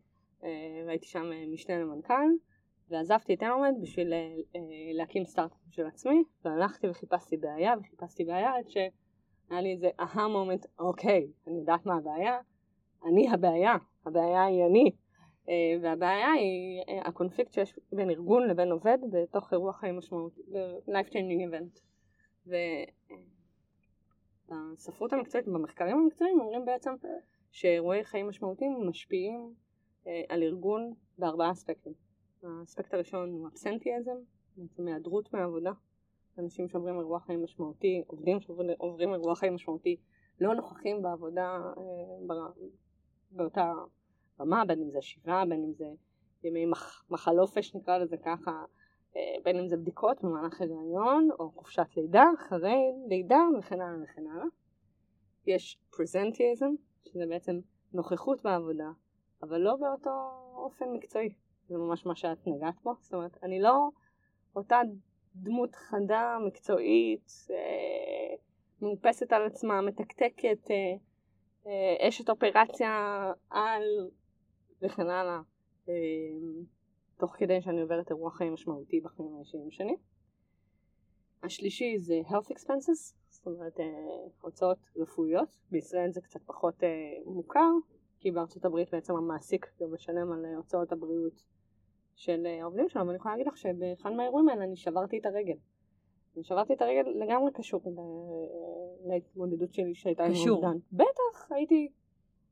[0.44, 0.48] אה,
[0.86, 2.51] והייתי שם משנה למנכ"ל.
[2.90, 4.18] ועזבתי את אלמנט בשביל אה,
[4.56, 4.60] אה,
[4.92, 10.66] להקים סטארט-אפ של עצמי, והלכתי וחיפשתי בעיה, וחיפשתי בעיה עד שהיה לי איזה אהה מומנט,
[10.78, 12.38] אוקיי, אני יודעת מה הבעיה,
[13.04, 14.90] אני הבעיה, הבעיה היא אני,
[15.48, 20.40] אה, והבעיה היא הקונפליקט שיש בין ארגון לבין עובד בתוך אירוע חיים משמעותי,
[20.88, 21.80] life changing event.
[24.48, 26.94] ובספרות המקצועית, במחקרים המקצועיים, אומרים בעצם
[27.50, 29.54] שאירועי חיים משמעותיים משפיעים
[30.28, 32.11] על ארגון בארבעה אספקטים.
[32.42, 34.16] האספקט הראשון הוא אבסנטיאזם,
[34.56, 35.72] בעצם היעדרות מהעבודה.
[36.38, 39.96] אנשים שעוברים אירוע חיים משמעותי, עובדים שעוברים אירוע חיים משמעותי,
[40.40, 42.46] לא נוכחים בעבודה אה,
[43.30, 43.72] באותה
[44.40, 45.86] רמה, בין אם זה שבעה, בין אם זה
[46.44, 48.64] ימי מח, מחלופש נקרא לזה ככה,
[49.16, 54.26] אה, בין אם זה בדיקות במהלך הריון או חופשת לידה, אחרי לידה וכן הלאה וכן
[54.26, 54.46] הלאה.
[55.46, 56.70] יש פרזנטיאזם,
[57.04, 57.60] שזה בעצם
[57.92, 58.90] נוכחות בעבודה,
[59.42, 60.10] אבל לא באותו
[60.54, 61.34] אופן מקצועי.
[61.72, 62.94] זה ממש מה שאת נגעת בו.
[63.00, 63.88] זאת אומרת, אני לא
[64.56, 64.80] אותה
[65.34, 68.36] דמות חדה, מקצועית, אה,
[68.82, 70.96] מאופסת על עצמה, מתקתקת, אה,
[71.66, 73.82] אה, אשת אופרציה על
[74.82, 75.40] וכן הלאה,
[75.88, 75.94] אה,
[77.18, 79.96] תוך כדי שאני עוברת אירוע חיים משמעותי בחיים האישיים שלי.
[81.42, 83.76] השלישי זה health expenses, זאת אומרת
[84.40, 86.82] הוצאות רפואיות, בישראל זה קצת פחות
[87.26, 87.70] מוכר,
[88.20, 91.42] כי בארצות הברית בעצם המעסיק גם משלם על הוצאות הבריאות
[92.14, 95.56] של העובדים שלו, ואני יכולה להגיד לך שבאחד מהאירועים האלה אני שברתי את הרגל.
[96.36, 97.80] אני שברתי את הרגל לגמרי קשור
[99.04, 100.78] להתמודדות שלי שהייתה עם אובדן.
[100.92, 101.88] בטח, הייתי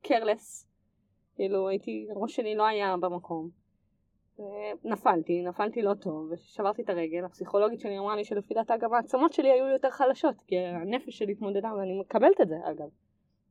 [0.02, 0.66] קרלס.
[1.34, 3.48] כאילו הייתי, הראש שלי לא היה במקום.
[4.84, 9.32] נפלתי, נפלתי לא טוב, ושברתי את הרגל, הפסיכולוגית שלי אמרה לי שלפי דעתה גם העצמות
[9.32, 12.88] שלי היו יותר חלשות, כי הנפש שלי התמודדה, ואני מקבלת את זה אגב.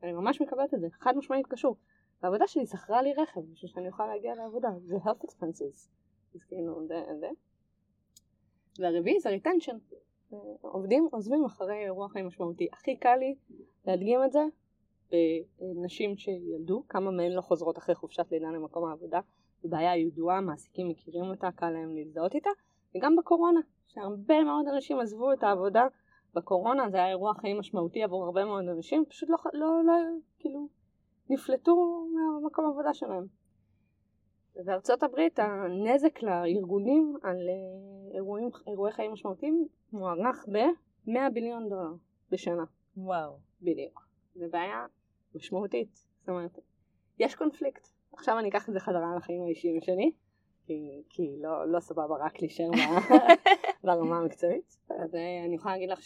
[0.03, 1.75] אני ממש מקבלת את זה, חד משמעית קשור.
[2.21, 5.89] העבודה שלי שכרה לי רכב בשביל שאני אוכל להגיע לעבודה, זה health expenses.
[6.35, 7.29] אז כאילו, זה, זה.
[8.79, 9.95] והרביעי זה retention.
[10.61, 12.67] עובדים עוזבים אחרי אירוע חיים משמעותי.
[12.73, 13.35] הכי קל לי
[13.85, 14.43] להדגים את זה
[15.11, 19.19] בנשים שילדו, כמה מהן לא חוזרות אחרי חופשת לידה למקום העבודה.
[19.63, 22.49] זו בעיה ידועה, מעסיקים מכירים אותה, קל להם להזדהות איתה.
[22.95, 25.87] וגם בקורונה, שהרבה מאוד אנשים עזבו את העבודה
[26.33, 29.93] בקורונה, זה היה אירוע חיים משמעותי עבור הרבה מאוד אנשים, פשוט לא, לא, לא
[30.39, 30.67] כאילו,
[31.29, 33.25] נפלטו מהמקום העבודה שלהם.
[34.55, 41.93] ובארצות הברית הנזק לארגונים על אה, אירועים, אירועי חיים משמעותיים מוערך ב-100 ביליון דולר
[42.31, 42.63] בשנה.
[42.97, 43.37] וואו.
[43.61, 44.07] בדיוק.
[44.35, 44.85] זו בעיה
[45.35, 45.95] משמעותית.
[46.19, 46.59] זאת אומרת,
[47.19, 47.87] יש קונפליקט.
[48.13, 50.11] עכשיו אני אקח את זה חזרה לחיים האישיים שלי,
[50.65, 52.69] כי, כי לא, לא סבבה רק להישאר
[53.83, 54.77] ברמה המקצועית.
[54.89, 55.99] אז אה, אני יכולה להגיד לך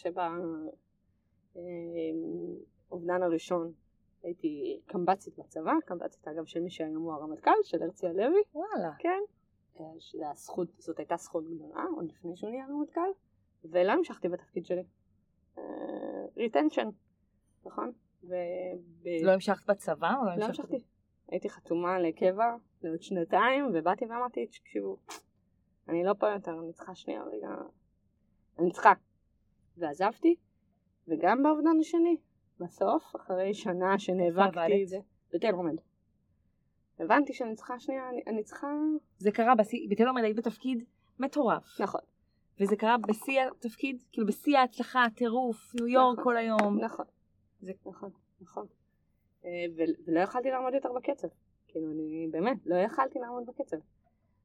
[2.90, 3.72] שבאובדן הראשון
[4.24, 8.42] הייתי קמב"צית בצבא, קמב"צית אגב של מי שהיום הוא הרמטכ"ל, של הרצי הלוי.
[8.54, 8.92] וואלה.
[9.00, 9.20] כן.
[9.80, 13.10] אה, שזה הזכות, זאת הייתה זכות גדולה, עוד לפני שהוא נהיה רמטכ"ל,
[13.64, 14.84] ולא המשכתי בתפקיד שלי.
[16.38, 16.90] retention,
[17.66, 17.92] נכון?
[18.24, 18.36] ו...
[19.24, 20.14] לא המשכת בצבא?
[20.20, 20.84] או לא, לא המשכתי.
[21.28, 24.98] הייתי חתומה לקבע לעוד שנתיים, ובאתי ואמרתי, תקשיבו,
[25.90, 27.50] אני לא פה יותר, אני צריכה שנייה רגע,
[28.60, 28.94] אני צריכה.
[29.78, 30.36] ועזבתי,
[31.08, 32.18] וגם באובדן השני,
[32.60, 34.98] בסוף, אחרי שנה שנאבקתי, זה,
[35.34, 35.76] בתל עומד.
[37.00, 38.68] הבנתי שאני צריכה שנייה, אני, אני צריכה...
[39.18, 40.84] זה קרה בשיא, בתל עומד היית בתפקיד
[41.20, 41.80] מטורף.
[41.80, 42.02] נכון.
[42.60, 46.80] וזה קרה בשיא התפקיד, כאילו בשיא ההצלחה, טירוף, ניו יורק נכון, כל היום.
[46.82, 47.06] נכון,
[47.62, 48.10] זה נכון,
[48.42, 48.66] נכון.
[49.46, 49.66] אה,
[50.08, 51.28] ולא יכלתי לעמוד יותר בקצב.
[51.68, 53.78] כאילו, אני באמת, לא יכלתי לעמוד בקצב.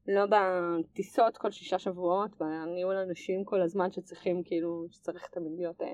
[0.07, 5.92] לא בטיסות כל שישה שבועות, בניהול אנשים כל הזמן שצריכים, כאילו, שצריך תמיד להיות אה,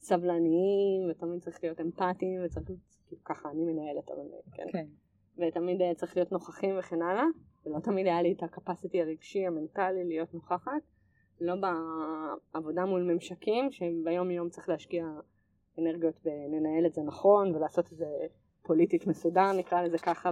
[0.00, 4.66] סבלניים, ותמיד צריך להיות אמפתיים, וצריך, כאילו, ככה אני מנהלת, אבל כן.
[4.72, 4.86] כן.
[5.38, 7.24] ותמיד אה, צריך להיות נוכחים וכן הלאה,
[7.66, 10.82] ולא תמיד היה לי את הקפסיטי הרגשי, המנטלי, להיות נוכחת.
[11.40, 11.54] לא
[12.52, 15.04] בעבודה מול ממשקים, שביום יום צריך להשקיע
[15.78, 18.06] אנרגיות ולנהל את זה נכון ולעשות את זה
[18.62, 20.30] פוליטית מסודר נקרא לזה ככה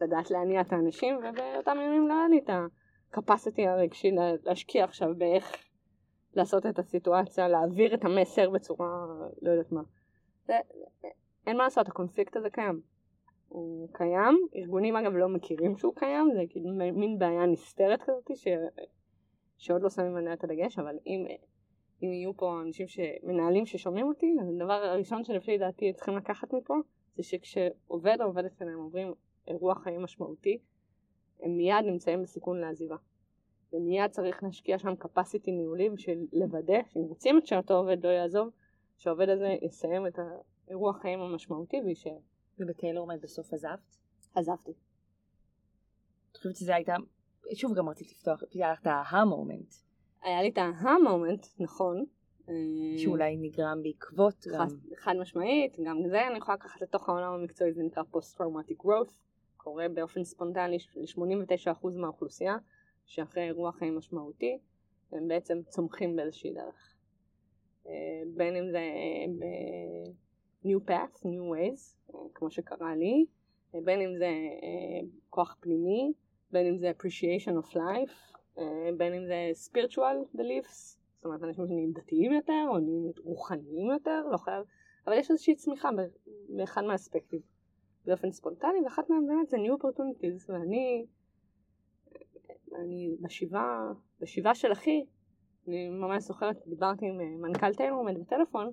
[0.00, 2.50] ולדעת להניע את האנשים ובאותם ימים לא היה לי את
[3.12, 4.10] הקפסיטי הרגשי
[4.44, 5.56] להשקיע עכשיו באיך
[6.34, 9.06] לעשות את הסיטואציה, להעביר את המסר בצורה
[9.42, 9.82] לא יודעת מה.
[10.46, 10.54] זה,
[11.46, 12.80] אין מה לעשות, הקונפליקט הזה קיים.
[13.48, 18.48] הוא קיים, ארגונים אגב לא מכירים שהוא קיים, זה כאילו מין בעיה נסתרת כזאת ש...
[19.56, 21.26] שעוד לא שמים עליה את הדגש, אבל אם
[22.02, 26.74] אם יהיו פה אנשים שמנהלים ששומעים אותי, אז הדבר הראשון שלפי דעתי צריכים לקחת מפה,
[27.16, 29.14] זה שכשעובד או עובדת שלהם עוברים
[29.48, 30.58] אירוע חיים משמעותי,
[31.42, 32.96] הם מיד נמצאים בסיכון לעזיבה.
[33.72, 38.48] ומיד צריך להשקיע שם capacity ניהולי של לוודא שאם רוצים שאותו עובד לא יעזוב,
[38.98, 40.18] שהעובד הזה יסיים את
[40.66, 42.18] האירוע חיים המשמעותי ויישאר.
[42.58, 43.96] וב TailorMed בסוף עזבת?
[44.34, 44.70] עזבתי.
[44.70, 46.94] אני חושבת שזה הייתה,
[47.54, 49.74] שוב גם רציתי לפתוח, היה לך את ה moment.
[50.22, 52.04] היה לי את ה moment, נכון.
[52.96, 54.66] שאולי נגרם בעקבות גם.
[54.96, 59.12] חד משמעית, גם זה אני יכולה לקחת לתוך העולם המקצועי, זה נקרא post-traumatic growth,
[59.56, 62.56] קורה באופן ספונטני ל-89% מהאוכלוסייה,
[63.10, 64.58] שאחרי אירוע חיים משמעותי,
[65.12, 66.94] הם בעצם צומחים באיזושהי דרך.
[67.86, 67.92] אה,
[68.36, 70.10] בין אם זה אה, ב-
[70.66, 73.26] new path, new ways, אה, כמו שקרה לי,
[73.74, 74.24] אה, בין אם זה
[74.62, 76.12] אה, כוח פנימי,
[76.52, 81.66] בין אם זה appreciation of life, אה, בין אם זה spiritual beliefs, זאת אומרת אנשים
[81.66, 84.64] שנהיים דתיים יותר או נהיים רוחניים יותר, לא חייב,
[85.06, 85.88] אבל יש איזושהי צמיחה
[86.48, 87.40] באחד מהאספקטים
[88.06, 91.06] באופן ספונטני, ואחת מהם באמת זה new opportunities, ואני
[92.74, 95.04] אני בשבעה, בשבעה של אחי,
[95.68, 98.70] אני ממש זוכרת, דיברתי עם אה, מנכ"ל טיילורמד בטלפון,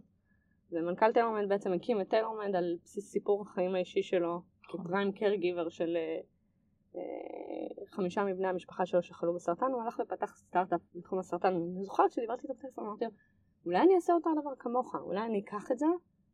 [0.72, 5.70] ומנכ"ל טיילורמד בעצם הקים את טיילורמד על בסיס סיפור החיים האישי שלו, כפריים קר גיבר
[5.70, 6.20] של אה,
[6.96, 12.12] אה, חמישה מבני המשפחה שלו שחלו בסרטן, הוא הלך ופתח סטארט-אפ בתחום הסרטן, ואני זוכרת
[12.12, 13.12] שדיברתי איתו בטלפון, אמרתי לו,
[13.66, 15.86] אולי אני אעשה אותו הדבר כמוך, אולי אני אקח את זה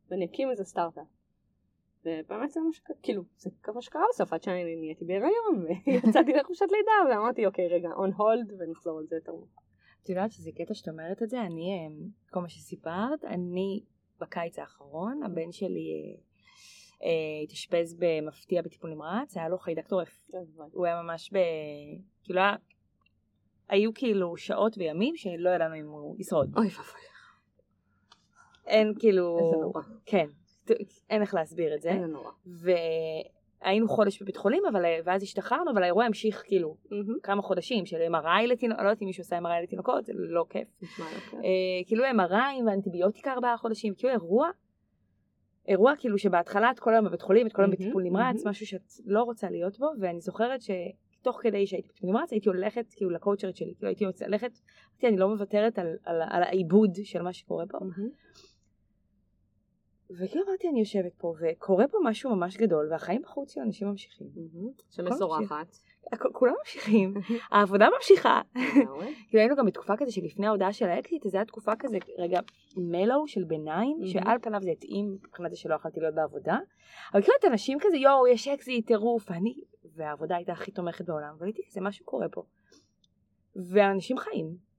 [0.10, 1.23] ואני אקים איזה סטארט-אפ.
[2.06, 6.66] ובאמת זה מה שקרה, כאילו, זה מה שקרה בסוף, עד שאני נהייתי בהיריון, ויצאתי לחופשת
[6.72, 9.62] לידה, ואמרתי, אוקיי, רגע, on hold, ונחזור על זה יותר מאוחר.
[10.04, 13.84] את יודעת שזה קטע שאת אומרת את זה, אני, אה, כל מה שסיפרת, אני
[14.20, 16.22] בקיץ האחרון, הבן שלי אה,
[17.04, 20.30] אה, התאשפז במפתיע בטיפול נמרץ, היה לו חיידק טורף.
[20.72, 21.38] הוא היה ממש ב...
[22.24, 22.42] כאילו.
[23.70, 26.54] היו כאילו שעות וימים שלא ידענו אם הוא ישרוד.
[26.58, 27.02] אוי ואבוי,
[28.68, 29.38] אין כאילו...
[29.40, 29.82] איזה נורא.
[30.06, 30.28] כן,
[31.10, 31.92] אין איך להסביר את זה.
[31.92, 32.32] איזה נורא.
[33.62, 34.86] והיינו חודש בבית חולים, אבל...
[35.06, 37.20] ואז השתחררנו, אבל האירוע המשיך כאילו מהמם.
[37.24, 40.68] כמה חודשים של MRI לתינוקות, לא יודעת אם מישהו עושה MRI לתינוקות, זה לא כיף.
[40.82, 41.34] נשמע לא כיף.
[41.34, 41.40] אה,
[41.88, 44.50] כאילו MRI ואנטיביוטיקה ארבעה חודשים, כאילו אירוע,
[45.68, 48.50] אירוע כאילו שבהתחלה את כל היום בבית חולים, את כל היום מהמם, בטיפול נמרץ, מהמם.
[48.50, 52.86] משהו שאת לא רוצה להיות בו, ואני זוכרת שתוך כדי שהייתי בטיפול נמרץ הייתי הולכת
[52.96, 54.52] כאילו לקואוצ'רית שלי, כאילו הייתי הולכת,
[55.04, 58.10] אני לא מוותרת על, על, על העיבוד של מה שקורה פה, מהמם.
[60.20, 64.28] וכאילו אמרתי אני יושבת פה וקורה פה משהו ממש גדול והחיים בחוץ של אנשים ממשיכים.
[64.90, 65.76] שמסורחת.
[66.34, 67.14] כולם ממשיכים,
[67.52, 68.42] העבודה ממשיכה.
[69.28, 72.40] כאילו היינו גם בתקופה כזה שלפני ההודעה של האקזיט, זה היה תקופה כזה, רגע,
[72.78, 73.98] מלו של ביניים.
[74.06, 76.58] שעל פניו זה התאים מבחינת זה שלא יכולתי להיות בעבודה,
[77.14, 79.54] אבל כאילו את אנשים כזה, יואו, יש אקזיט, טירוף, ואני,
[79.96, 82.44] והעבודה הייתה הכי תומכת בעולם, והייתי כזה, משהו קורה פה.
[83.56, 84.73] ואנשים חיים.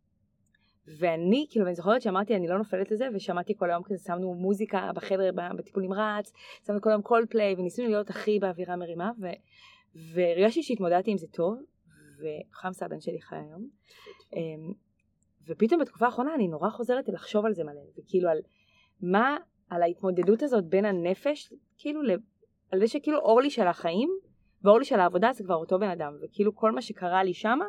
[0.87, 4.90] ואני, כאילו, אני זוכרת שאמרתי, אני לא נופלת לזה, ושמעתי כל היום כזה, שמנו מוזיקה
[4.94, 6.33] בחדר, בטיפול נמרץ,
[6.66, 9.27] שמנו כל היום קול פליי, וניסינו להיות הכי באווירה מרימה, ו...
[10.14, 11.59] והרגשתי שהתמודדתי עם זה טוב,
[12.18, 13.68] וחמסה הבן שלי חי היום.
[14.33, 14.73] אמ,
[15.47, 18.38] ופתאום בתקופה האחרונה אני נורא חוזרת לחשוב על זה מלא, וכאילו על
[19.03, 19.37] מה,
[19.70, 22.01] על ההתמודדות הזאת בין הנפש, כאילו
[22.70, 24.11] על זה שכאילו אורלי של החיים
[24.62, 27.66] ואורלי של העבודה זה כבר אותו בן אדם, וכאילו כל מה שקרה לי שמה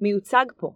[0.00, 0.72] מיוצג פה.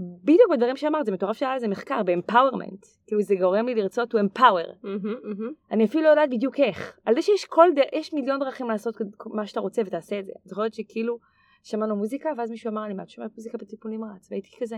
[0.00, 4.14] בדיוק בדברים שאמרת, זה מטורף שהיה על זה מחקר, באמפאורמנט, כאילו זה גורם לי לרצות
[4.14, 5.52] to empower, מהמם, מהמם.
[5.70, 8.96] אני אפילו לא יודעת בדיוק איך, על זה שיש כל דרך, יש מיליון דרכים לעשות
[9.26, 11.18] מה שאתה רוצה ותעשה את זה, את זוכרת שכאילו
[11.62, 14.76] שמענו מוזיקה ואז מישהו אמר לי מה את שומעת מוזיקה בטיפול נמרץ והייתי כזה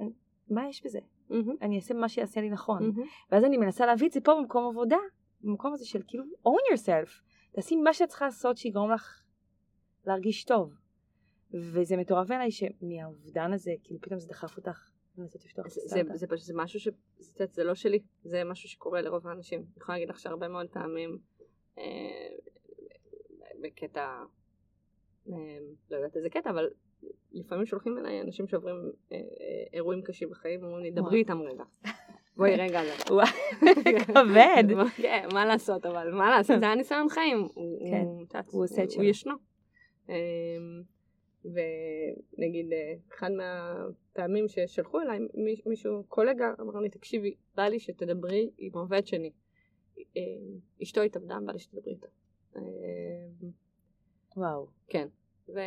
[0.00, 0.12] "אני-
[0.50, 0.98] מה יש בזה?
[1.30, 1.54] מהמם.
[1.62, 2.92] אני אעשה מה שיעשה לי נכון.
[3.32, 4.96] ואז אני מנסה להביא את זה פה במקום עבודה
[5.40, 7.22] במקום הזה של כאילו own yourself.
[7.52, 9.22] תעשי מה שאת צריכה לעשות שיגרום לך
[10.06, 10.74] להרגיש טוב
[11.54, 15.86] וזה מטורף בעיניי שמהאובדן הזה כאילו פתאום זה דחף אותך לנסות לפתוח את זה- זה-
[15.86, 16.16] הסטארט-אפ.
[16.16, 16.88] זה פשוט זה משהו ש...
[17.18, 19.58] זה, זה לא שלי, זה משהו שקורה לרוב האנשים.
[19.60, 21.18] אני יכולה להגיד לך שהרבה מאוד פעמים
[21.78, 21.82] אה,
[23.62, 24.06] בקטע,
[25.28, 25.34] אה,
[25.90, 26.68] לא יודעת איזה קטע, אבל
[27.32, 28.76] לפעמים שולחים אליי אנשים שעוברים
[29.12, 29.20] אה, אה,
[29.72, 30.90] אירועים קשים בחיים, אומרים לי.
[30.90, 31.64] דברי איתם רגע.
[32.36, 32.80] בואי רגע.
[32.84, 33.26] זה." וואו,
[34.06, 34.64] כבד.
[35.02, 37.48] כן, מה לעשות, אבל מה לעשות, זה היה ניסיון חיים.
[37.90, 38.04] כן.
[38.96, 39.34] הוא ישנו.
[41.44, 48.50] ונגיד, אה, אחד מהפעמים ששלחו אליי, מיש- מישהו, קולגה, אמר לי, תקשיבי, בא לי שתדברי
[48.58, 49.30] עם עובד שני.
[49.98, 50.22] אה,
[50.82, 52.06] אשתו התאבדה, בא לי שתדברי איתה.
[52.56, 52.62] אמ,
[54.36, 54.66] וואו.
[54.88, 55.08] כן.
[55.48, 55.60] ו-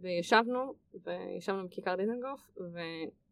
[0.00, 0.74] וישבנו,
[1.04, 2.58] וישבנו בכיכר דיזנגוף,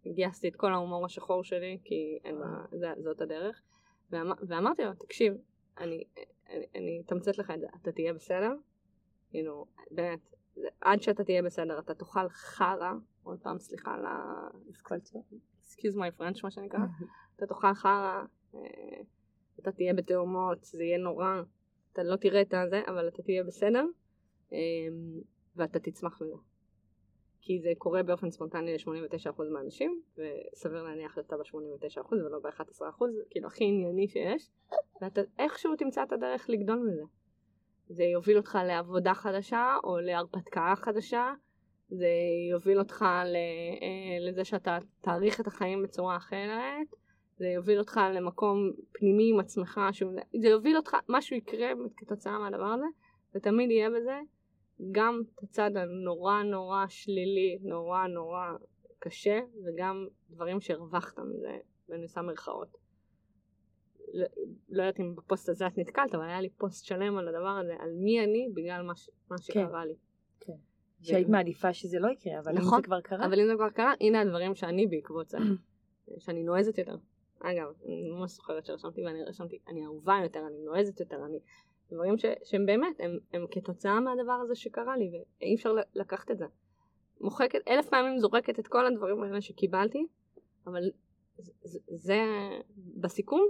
[0.07, 3.63] וגייסתי את כל ההומור השחור שלי, כי אין מה, זה- זאת הדרך.
[4.11, 5.35] ואמר, ואמרתי לו, תקשיב,
[5.79, 6.05] אני,
[6.51, 8.51] אני, אני אתמצת לך את זה, אתה תהיה בסדר?
[9.31, 10.21] כאילו, באמת,
[10.81, 14.49] עד שאתה תהיה בסדר, אתה תאכל חרא, עוד פעם, סליחה על ה...
[15.63, 16.81] excuse my French, מה שנקרא,
[17.37, 18.23] אתה תאכל חרא,
[18.55, 18.61] אה,
[19.61, 21.43] אתה תהיה בתאומות, זה יהיה נורא,
[21.93, 23.85] אתה לא תראה את הזה, אבל אתה תהיה בסדר,
[24.53, 24.59] אה,
[25.57, 26.37] ואתה תצמח מזה.
[27.41, 33.65] כי זה קורה באופן ספונטני ל-89% מהאנשים, וסביר להניח שאתה ב-89% ולא ב-11%, כאילו הכי
[33.65, 34.51] ענייני שיש,
[35.03, 37.03] ואתה איכשהו תמצא את הדרך לגדול מזה.
[37.89, 41.33] זה יוביל אותך לעבודה חדשה, או להרפתקה חדשה,
[41.89, 42.09] זה
[42.51, 43.27] יוביל אותך אה,
[44.21, 46.87] לזה שאתה תעריך את החיים בצורה אחרת,
[47.39, 52.65] זה יוביל אותך למקום פנימי עם עצמך, שהוא, זה יוביל אותך, משהו יקרה כתוצאה מהדבר
[52.65, 52.87] הזה,
[53.35, 54.21] ותמיד יהיה בזה.
[54.93, 58.53] גם את הצד הנורא נורא שלילי, נורא נורא
[58.99, 61.57] קשה, וגם דברים שהרווחת מזה,
[61.89, 62.77] ואני עושה מירכאות.
[64.13, 64.27] לא,
[64.69, 67.93] יודעת אם בפוסט הזה את נתקלת, אבל היה לי פוסט שלם על הדבר הזה, על
[67.93, 69.95] מי אני בגלל מה, ש, מה שקרה לי.
[70.41, 70.53] כן.
[71.01, 73.27] שהיית מעדיפה שזה לא יקרה, אבל נכון, אם זה כבר קרה.
[73.27, 75.39] אבל אם זה כבר קרה, הנה הדברים שאני בעקבות זה,
[76.19, 76.97] שאני נועזת יותר.
[77.41, 81.39] אגב, אני ממש זוכרת שרשמתי ואני רשמתי, אני אהובה יותר, אני נועזת יותר, אני...
[81.93, 86.39] דברים ש, שהם באמת, הם, הם כתוצאה מהדבר הזה שקרה לי, ואי אפשר לקחת את
[86.39, 86.47] זה.
[87.21, 90.07] מוחקת, אלף פעמים זורקת את כל הדברים האלה שקיבלתי,
[90.67, 90.91] אבל
[91.39, 92.19] זה, זה
[92.97, 93.49] בסיכום,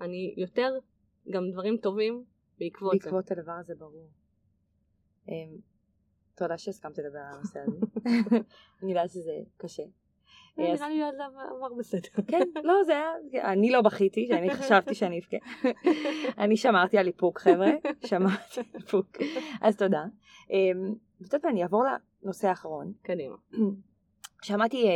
[0.00, 0.78] אני יותר
[1.30, 2.24] גם דברים טובים
[2.58, 3.10] בעקבות, בעקבות זה.
[3.10, 4.08] בעקבות הדבר הזה, ברור.
[5.28, 5.56] אמ,
[6.34, 7.78] תודה שהסכמת לדבר על הנושא הזה.
[8.82, 9.82] אני יודעת שזה קשה.
[10.58, 12.08] אה, נראה לי עבר בסדר.
[12.26, 15.36] כן, לא, זה היה, אני לא בכיתי, אני חשבתי שאני אבכה.
[16.38, 17.70] אני שמרתי על איפוק, חבר'ה,
[18.06, 19.16] שמרתי על איפוק.
[19.60, 20.04] אז תודה.
[20.50, 21.84] אמ, מה, אני אעבור
[22.22, 22.92] לנושא האחרון.
[23.02, 23.36] קדימה.
[24.42, 24.86] שמעתי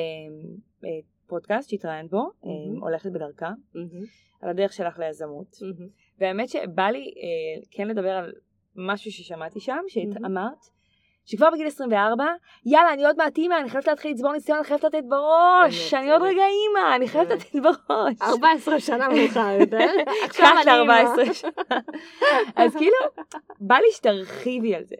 [1.32, 3.50] פודקאסט שהתראיינת בו, אמ, הולכת בדרכה,
[4.42, 5.56] על הדרך שלך ליזמות.
[6.18, 8.32] והאמת שבא לי אה, כן לדבר על
[8.76, 10.58] משהו ששמעתי שם, שאמרת,
[11.24, 12.24] שכבר בגיל 24,
[12.66, 16.12] יאללה, אני עוד מעט אימא, אני חייבת להתחיל לצבור ניסיון, אני חייבת לתת בראש, אני
[16.12, 18.14] עוד רגע אימא, אני חייבת לתת בראש.
[18.22, 19.90] 14 שנה מאוחר יותר,
[20.24, 21.02] עכשיו אני אימא.
[22.56, 22.96] אז כאילו,
[23.60, 24.96] בא לי שתרחיבי על זה.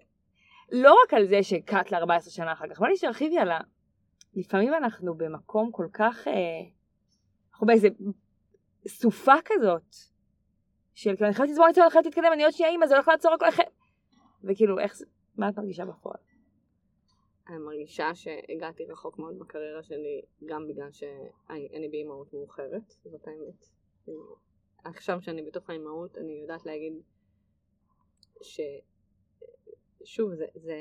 [0.73, 3.59] לא רק על זה שקט ל-14 שנה אחר כך, בא לי שתרחיבי על ה...
[4.35, 6.29] לפעמים אנחנו במקום כל כך...
[6.29, 6.33] אה,
[7.53, 7.89] אנחנו באיזה
[8.89, 9.95] סופה כזאת,
[10.95, 13.09] של כאילו, אני חייבת לצבור ניסיון, אני חייבת להתקדם, אני עוד שנייה אימא, זה הולך
[13.09, 13.47] לעצור הכל,
[14.45, 15.07] וכאילו, איך זה...
[15.37, 16.17] מה את מרגישה בפועל?
[17.49, 23.67] אני מרגישה שהגעתי רחוק מאוד בקריירה שלי, גם בגלל שאני באימהות מאוחרת, זאת האמת.
[24.85, 26.93] עכשיו שאני בתוך האימהות, אני יודעת להגיד
[28.41, 28.61] ש...
[30.05, 30.77] שוב, זה, זה,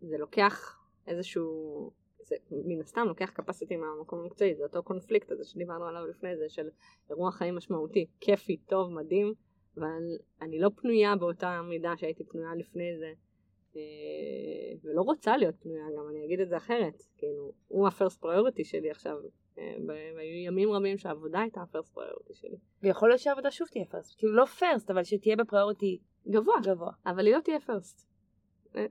[0.00, 1.90] זה לוקח איזשהו,
[2.22, 6.48] זה מן הסתם לוקח capacity מהמקום המקצועי, זה אותו קונפליקט הזה שדיברנו עליו לפני זה,
[6.48, 6.68] של
[7.10, 9.34] אירוע חיים משמעותי, כיפי, טוב, מדהים,
[9.76, 10.02] אבל
[10.42, 13.12] אני לא פנויה באותה מידה שהייתי פנויה לפני זה,
[13.76, 13.80] אה,
[14.84, 18.90] ולא רוצה להיות פנויה גם, אני אגיד את זה אחרת, כאילו, הוא הפרסט פריוריטי שלי
[18.90, 19.16] עכשיו,
[19.58, 22.56] אה, והיו ימים רבים שהעבודה הייתה ה first priority שלי.
[22.82, 25.98] ויכול להיות שהעבודה שוב תהיה first, כאילו לא first, אבל שתהיה ב priority
[26.28, 26.92] גבוה, גבוה.
[27.06, 28.08] אבל היא לא תהיה first.
[28.76, 28.86] אה,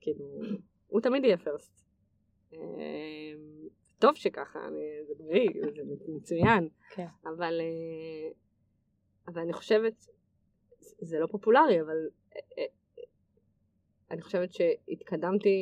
[0.00, 0.24] כאילו,
[0.90, 1.80] הוא תמיד יהיה first.
[3.98, 4.58] טוב שככה,
[5.06, 7.06] זה בריא, זה מצוין, כן.
[7.24, 7.60] אבל,
[9.26, 10.06] אבל אני חושבת
[11.00, 12.64] זה לא פופולרי, אבל אה, אה,
[14.10, 15.58] אני חושבת שהתקדמתי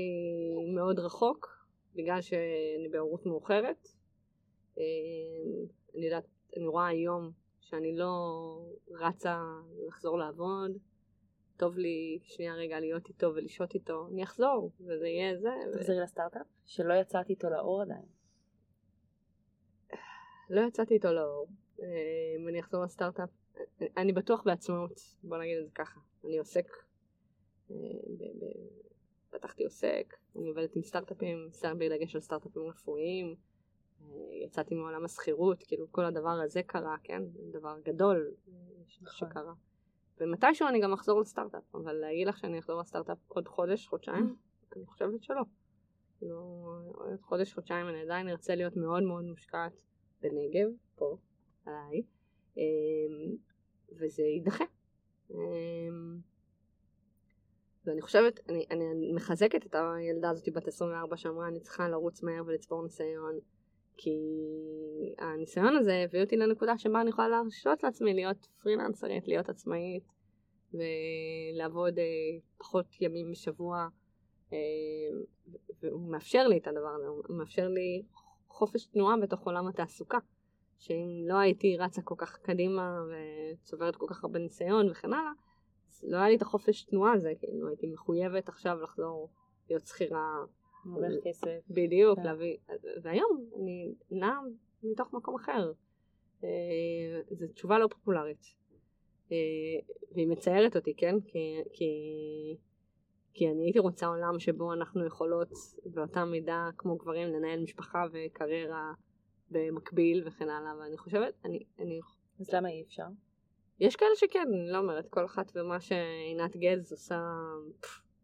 [0.74, 3.88] מאוד רחוק, בגלל שאני בהורות מאוחרת.
[4.78, 4.82] אה,
[5.96, 6.26] אני יודעת,
[6.56, 8.14] אני רואה היום שאני לא
[8.90, 9.42] רצה
[9.88, 10.70] לחזור לעבוד,
[11.58, 15.48] טוב לי שנייה רגע להיות איתו ולשהות איתו, אני אחזור, וזה יהיה זה.
[15.72, 16.02] תחזרי ו...
[16.02, 16.46] לסטארט-אפ?
[16.64, 18.06] שלא יצאתי איתו לאור עדיין.
[20.50, 21.46] לא יצאתי איתו לאור.
[22.38, 23.28] אם אני אחזור לסטארט-אפ,
[23.96, 26.00] אני בטוח בעצמאות, בוא נגיד את זה ככה.
[26.24, 26.66] אני עוסק,
[27.70, 27.76] אה,
[29.30, 31.48] פתחתי עוסק, אני עובדת עם סטארט-אפים,
[31.78, 33.34] בדגש על סטארט-אפים רפואיים,
[34.02, 34.06] אה,
[34.44, 37.22] יצאתי מעולם השכירות, כאילו כל הדבר הזה קרה, כן?
[37.52, 38.52] דבר גדול אה,
[39.02, 39.28] נכון.
[39.28, 39.52] שקרה.
[40.20, 44.36] ומתישהו אני גם אחזור לסטארט-אפ, אבל להגיד לך שאני אחזור לסטארט-אפ עוד חודש, חודשיים,
[44.76, 45.42] אני חושבת שלא.
[46.18, 46.38] כאילו,
[46.94, 49.72] עוד חודש, חודשיים אני עדיין ארצה להיות מאוד מאוד מושקעת
[50.20, 51.16] בנגב, פה,
[51.66, 52.02] עליי.
[54.00, 54.64] וזה יידחה.
[55.30, 56.18] אמ,
[57.84, 62.42] ואני חושבת, אני, אני מחזקת את הילדה הזאת בת 24 שאמרה אני צריכה לרוץ מהר
[62.46, 63.38] ולצבור ניסיון
[63.98, 64.16] כי
[65.18, 70.04] הניסיון הזה הביא אותי לנקודה שבה אני יכולה להרשות לעצמי להיות פרילנסרית, להיות עצמאית
[70.74, 72.04] ולעבוד אה,
[72.58, 73.88] פחות ימים בשבוע
[74.52, 74.58] אה,
[75.82, 78.02] והוא מאפשר לי את הדבר הזה, הוא מאפשר לי
[78.48, 80.18] חופש תנועה בתוך עולם התעסוקה
[80.78, 85.32] שאם לא הייתי רצה כל כך קדימה וצוברת כל כך הרבה ניסיון וכן הלאה,
[85.90, 89.30] אז לא היה לי את החופש תנועה הזה, כאילו הייתי מחויבת עכשיו לחזור
[89.70, 90.44] להיות שכירה.
[90.84, 91.60] מרוויח כסף.
[91.70, 92.24] בדיוק, כן.
[92.24, 92.56] להביא,
[93.02, 94.40] והיום אני נעה
[94.82, 95.72] מתוך מקום אחר.
[96.44, 96.48] אה,
[97.30, 98.54] זו תשובה לא פופולרית.
[99.32, 99.36] אה,
[100.14, 101.20] והיא מציירת אותי, כן?
[101.20, 101.90] כי, כי,
[103.34, 105.48] כי אני הייתי רוצה עולם שבו אנחנו יכולות
[105.84, 108.92] באותה מידה כמו גברים לנהל משפחה וקריירה
[109.50, 112.00] במקביל וכן הלאה, ואני חושבת, אני, אני...
[112.40, 113.06] אז למה אי אפשר?
[113.80, 117.20] יש כאלה שכן, אני לא אומרת, כל אחת ומה שעינת גז עושה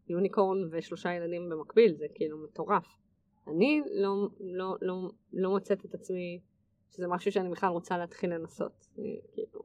[0.07, 2.97] יוניקורן ושלושה ילדים במקביל, זה כאילו מטורף.
[3.47, 6.41] אני לא, לא, לא, לא מוצאת את עצמי
[6.91, 8.87] שזה משהו שאני בכלל רוצה להתחיל לנסות.
[8.97, 9.61] אני, כאילו,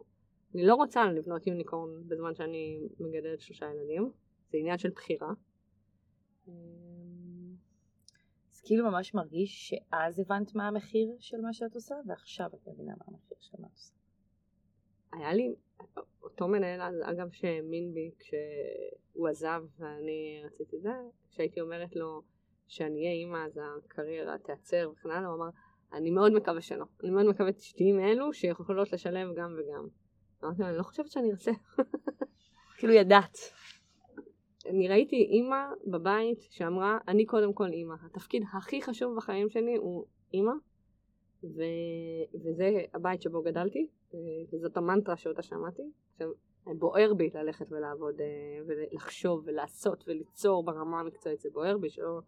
[0.54, 4.10] אני לא רוצה לבנות יוניקורן בזמן שאני מגדלת שלושה ילדים,
[4.50, 5.32] זה עניין של בחירה.
[8.48, 12.92] אז כאילו ממש מרגיש שאז הבנת מה המחיר של מה שאת עושה, ועכשיו את מבינה
[12.98, 13.99] מה המחיר של מה את עושה.
[15.12, 15.54] היה לי,
[16.22, 20.92] אותו מנהל, אז, אגב, שהאמין בי כשהוא עזב ואני רציתי זה,
[21.30, 22.22] כשהייתי אומרת לו
[22.66, 25.48] שאני אהיה אימא אז הקריירה תיעצר וכן הלאה, הוא אמר,
[25.92, 26.84] אני מאוד מקווה שלא.
[27.02, 29.88] אני מאוד מקווה שתהיי מאלו שיכולות לשלב גם וגם.
[30.44, 31.50] אמרתי לו, אני לא חושבת שאני ארצה.
[32.78, 33.38] כאילו ידעת.
[34.66, 35.56] אני ראיתי אימא
[35.86, 37.94] בבית שאמרה, אני קודם כל אימא.
[38.04, 40.52] התפקיד הכי חשוב בחיים שלי הוא אימא,
[41.44, 41.62] ו...
[42.34, 43.86] וזה הבית שבו גדלתי,
[44.52, 45.82] וזאת המנטרה שאותה שמעתי.
[46.12, 46.30] עכשיו,
[46.78, 48.26] בוער בי ללכת ולעבוד, אה,
[48.66, 52.20] ולחשוב ולעשות וליצור ברמה המקצועית, זה בוער בי, שלא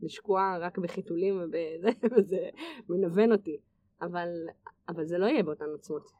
[0.00, 2.48] לשקוע רק בחיתולים ובזה, וזה
[2.88, 3.60] מנוון אותי.
[4.02, 4.28] אבל,
[4.88, 6.10] אבל זה לא יהיה באותן עוצמות.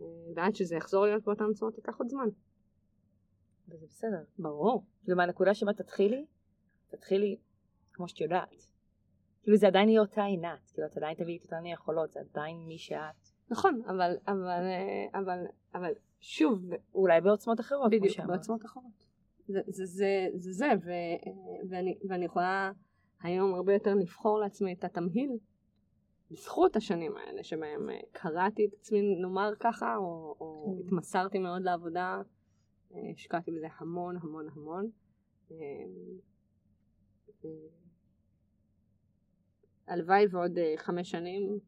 [0.00, 2.28] אה, ועד שזה יחזור להיות באותן עוצמות ייקח עוד זמן.
[3.68, 4.22] וזה בסדר.
[4.38, 4.84] ברור.
[5.08, 6.26] ומהנקודה שבה תתחילי,
[6.88, 7.36] תתחילי
[7.92, 8.77] כמו שאת יודעת.
[9.48, 12.56] כאילו זה עדיין יהיה אותה עינת, כאילו את עדיין תביאי את אותן יכולות, זה עדיין
[12.66, 13.28] מי שאת.
[13.50, 14.62] נכון, אבל, אבל,
[15.14, 15.44] אבל,
[15.74, 19.06] אבל שוב, אולי בעוצמות אחרות, בדיוק, בעוצמות אחרות.
[19.46, 20.90] זה זה, זה, זה, זה ו,
[21.70, 22.72] ואני, ואני יכולה
[23.22, 25.30] היום הרבה יותר לבחור לעצמי את התמהיל
[26.30, 30.86] בזכות השנים האלה שבהם אה, קראתי את עצמי, נאמר ככה, או, או mm.
[30.86, 32.22] התמסרתי מאוד לעבודה,
[32.94, 34.90] אה, השקעתי בזה המון המון המון.
[39.88, 41.58] אה, הלוואי ועוד חמש שנים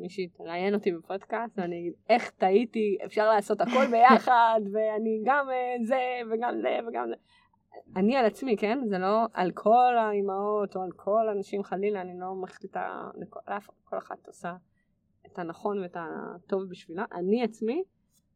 [0.00, 5.46] מישהי תראיין אותי בפודקאסט ואני אגיד איך טעיתי, אפשר לעשות הכל ביחד ואני גם
[5.84, 7.14] זה וגם זה וגם זה.
[7.96, 8.78] אני על עצמי, כן?
[8.88, 13.10] זה לא על כל האימהות או על כל האנשים חלילה, אני לא מחליטה,
[13.84, 14.56] כל אחת עושה
[15.26, 17.04] את הנכון ואת הטוב בשבילה.
[17.12, 17.82] אני עצמי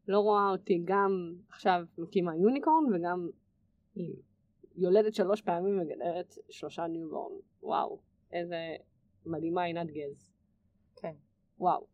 [0.07, 3.29] לא רואה אותי גם עכשיו מקימה unicorn וגם
[4.75, 7.35] יולדת שלוש פעמים מגדלת שלושה newborn.
[7.63, 7.99] וואו,
[8.31, 8.75] איזה
[9.25, 10.31] מדהימה עינת גז.
[10.95, 11.13] כן.
[11.59, 11.87] וואו.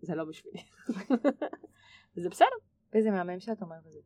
[0.00, 0.58] זה לא בשבילי.
[2.22, 2.46] זה בסדר.
[2.94, 4.00] וזה מהמם שאת אומרת את זה.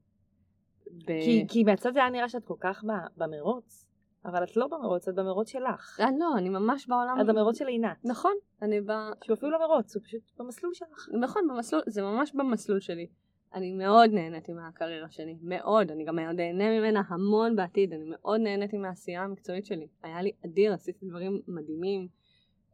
[1.07, 1.07] ב...
[1.07, 2.85] כי, כי מהצד זה היה נראה שאת כל כך
[3.16, 3.87] במרוץ,
[4.24, 6.01] אבל את לא במרוץ, את במרוץ שלך.
[6.01, 7.20] אה, לא, אני ממש בעולם...
[7.20, 8.05] את במרוץ של עינת.
[8.05, 8.32] נכון,
[8.62, 8.93] אני ב...
[9.24, 11.09] שהוא אפילו לא מרוץ, הוא פשוט במסלול שלך.
[11.20, 13.07] נכון, במסלול, זה ממש במסלול שלי.
[13.55, 18.41] אני מאוד נהניתי מהקריירה שלי, מאוד, אני גם מאוד נהנה ממנה המון בעתיד, אני מאוד
[18.41, 19.87] נהניתי מהעשייה המקצועית שלי.
[20.03, 22.09] היה לי אדיר, עשיתי דברים מדהימים.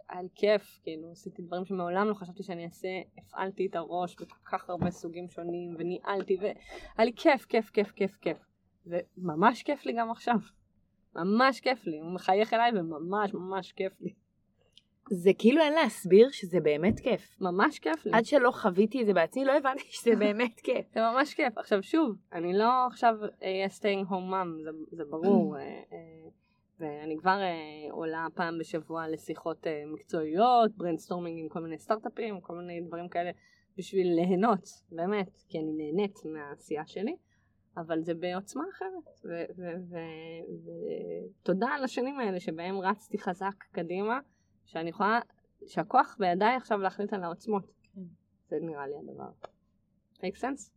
[0.08, 4.38] היה לי כיף, כאילו, עשיתי דברים שמעולם לא חשבתי שאני אעשה, הפעלתי את הראש בכל
[4.44, 6.54] כך הרבה סוגים שונים, וניהלתי, והיה
[6.98, 8.38] לי כיף, כיף, כיף, כיף, כיף.
[8.86, 10.36] וממש כיף לי גם עכשיו.
[11.16, 14.14] ממש כיף לי, הוא מחייך אליי וממש ממש כיף לי.
[15.10, 17.36] זה כאילו אין להסביר שזה באמת כיף.
[17.40, 18.12] ממש כיף לי.
[18.14, 20.86] עד שלא חוויתי את זה בעצמי לא הבנתי שזה באמת כיף.
[20.94, 21.58] זה ממש כיף.
[21.58, 25.56] עכשיו שוב, אני לא עכשיו אהיה staying home mom, זה, זה ברור.
[25.56, 26.30] אה, אה,
[26.78, 32.80] ואני כבר אה, עולה פעם בשבוע לשיחות מקצועיות, brainstorming עם כל מיני סטארט-אפים, כל מיני
[32.80, 33.30] דברים כאלה,
[33.78, 37.16] בשביל ליהנות, באמת, כי אני נהנית מהעשייה שלי,
[37.76, 39.34] אבל זה בעוצמה אחרת.
[41.42, 44.20] ותודה על השנים האלה שבהם רצתי חזק קדימה,
[44.70, 45.20] שאני יכולה,
[45.66, 47.64] שהכוח בידיי עכשיו להחליט על העוצמות.
[47.94, 48.00] כן.
[48.48, 49.30] זה נראה לי הדבר.
[50.14, 50.70] make sense?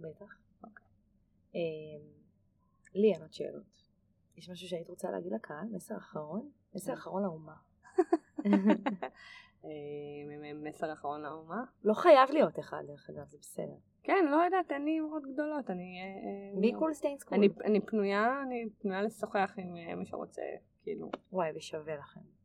[0.00, 0.38] בטח.
[0.64, 0.86] אוקיי.
[1.54, 1.60] אמ,
[2.94, 3.76] לי אין עוד שאלות.
[4.36, 5.66] יש משהו שהיית רוצה להגיד לקהל?
[5.72, 6.50] מסר אחרון?
[6.74, 6.92] מסר כן.
[6.92, 7.56] אחרון לאומה.
[9.64, 9.70] אה,
[10.54, 11.64] מסר אחרון לאומה?
[11.84, 13.76] לא חייב להיות אחד דרך אגב, זה בסדר.
[14.02, 15.98] כן, לא יודעת, אין לי אמרות גדולות, אני...
[16.60, 17.38] be cool, stay in school.
[17.64, 20.42] אני פנויה, אני פנויה לשוחח עם אה, מי שרוצה,
[20.82, 21.10] כאילו.
[21.32, 22.35] וואי, ושווה לכם.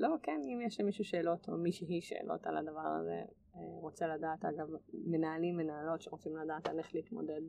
[0.00, 3.22] לא, כן, אם יש למישהו שאלות, או מישהי שאלות על הדבר הזה,
[3.56, 7.40] אה, רוצה לדעת, אגב, מנהלים, מנהלות שרוצים לדעת על איך להתמודד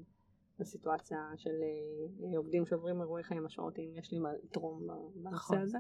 [0.60, 5.62] בסיטואציה של אה, עובדים שעוברים אירועי חיים משמעותיים, יש לי מה לתרום בנושא נכון.
[5.62, 5.78] הזה.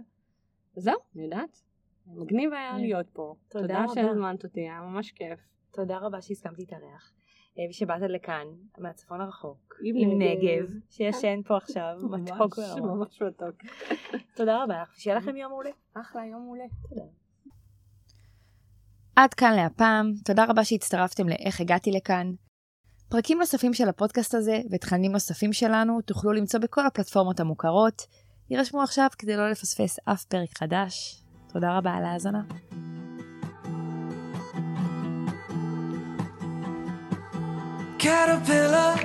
[0.75, 1.61] זהו, אני יודעת.
[2.07, 2.77] מגניב היה.
[2.77, 3.35] להיות פה.
[3.47, 5.39] תודה, תודה שהזמנת אותי, היה ממש כיף.
[5.71, 7.13] תודה רבה שהסכמתי להתארח.
[7.59, 8.47] אה, ושבאת לכאן,
[8.77, 12.79] מהצפון הרחוק, עם נגב, שישן פה עכשיו, מתוק מאוד.
[12.79, 13.55] ממש מתוק.
[14.37, 15.69] תודה רבה לך, ושיהיה לכם יום מעולה.
[15.93, 16.63] אחלה, יום מעולה.
[16.89, 17.01] תודה.
[19.15, 22.31] עד כאן להפעם, תודה רבה שהצטרפתם לאיך הגעתי לכאן.
[23.09, 28.01] פרקים נוספים של הפודקאסט הזה ותכנים נוספים שלנו תוכלו למצוא בכל הפלטפורמות המוכרות.
[28.49, 31.23] יירשמו עכשיו כדי לא לפספס אף פרק חדש.
[31.53, 32.41] תודה רבה על ההאזנה.
[37.99, 38.95] caterpillar.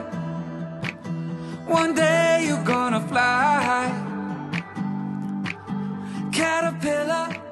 [1.66, 3.90] One day you're gonna fly.
[6.32, 7.43] Caterpillar.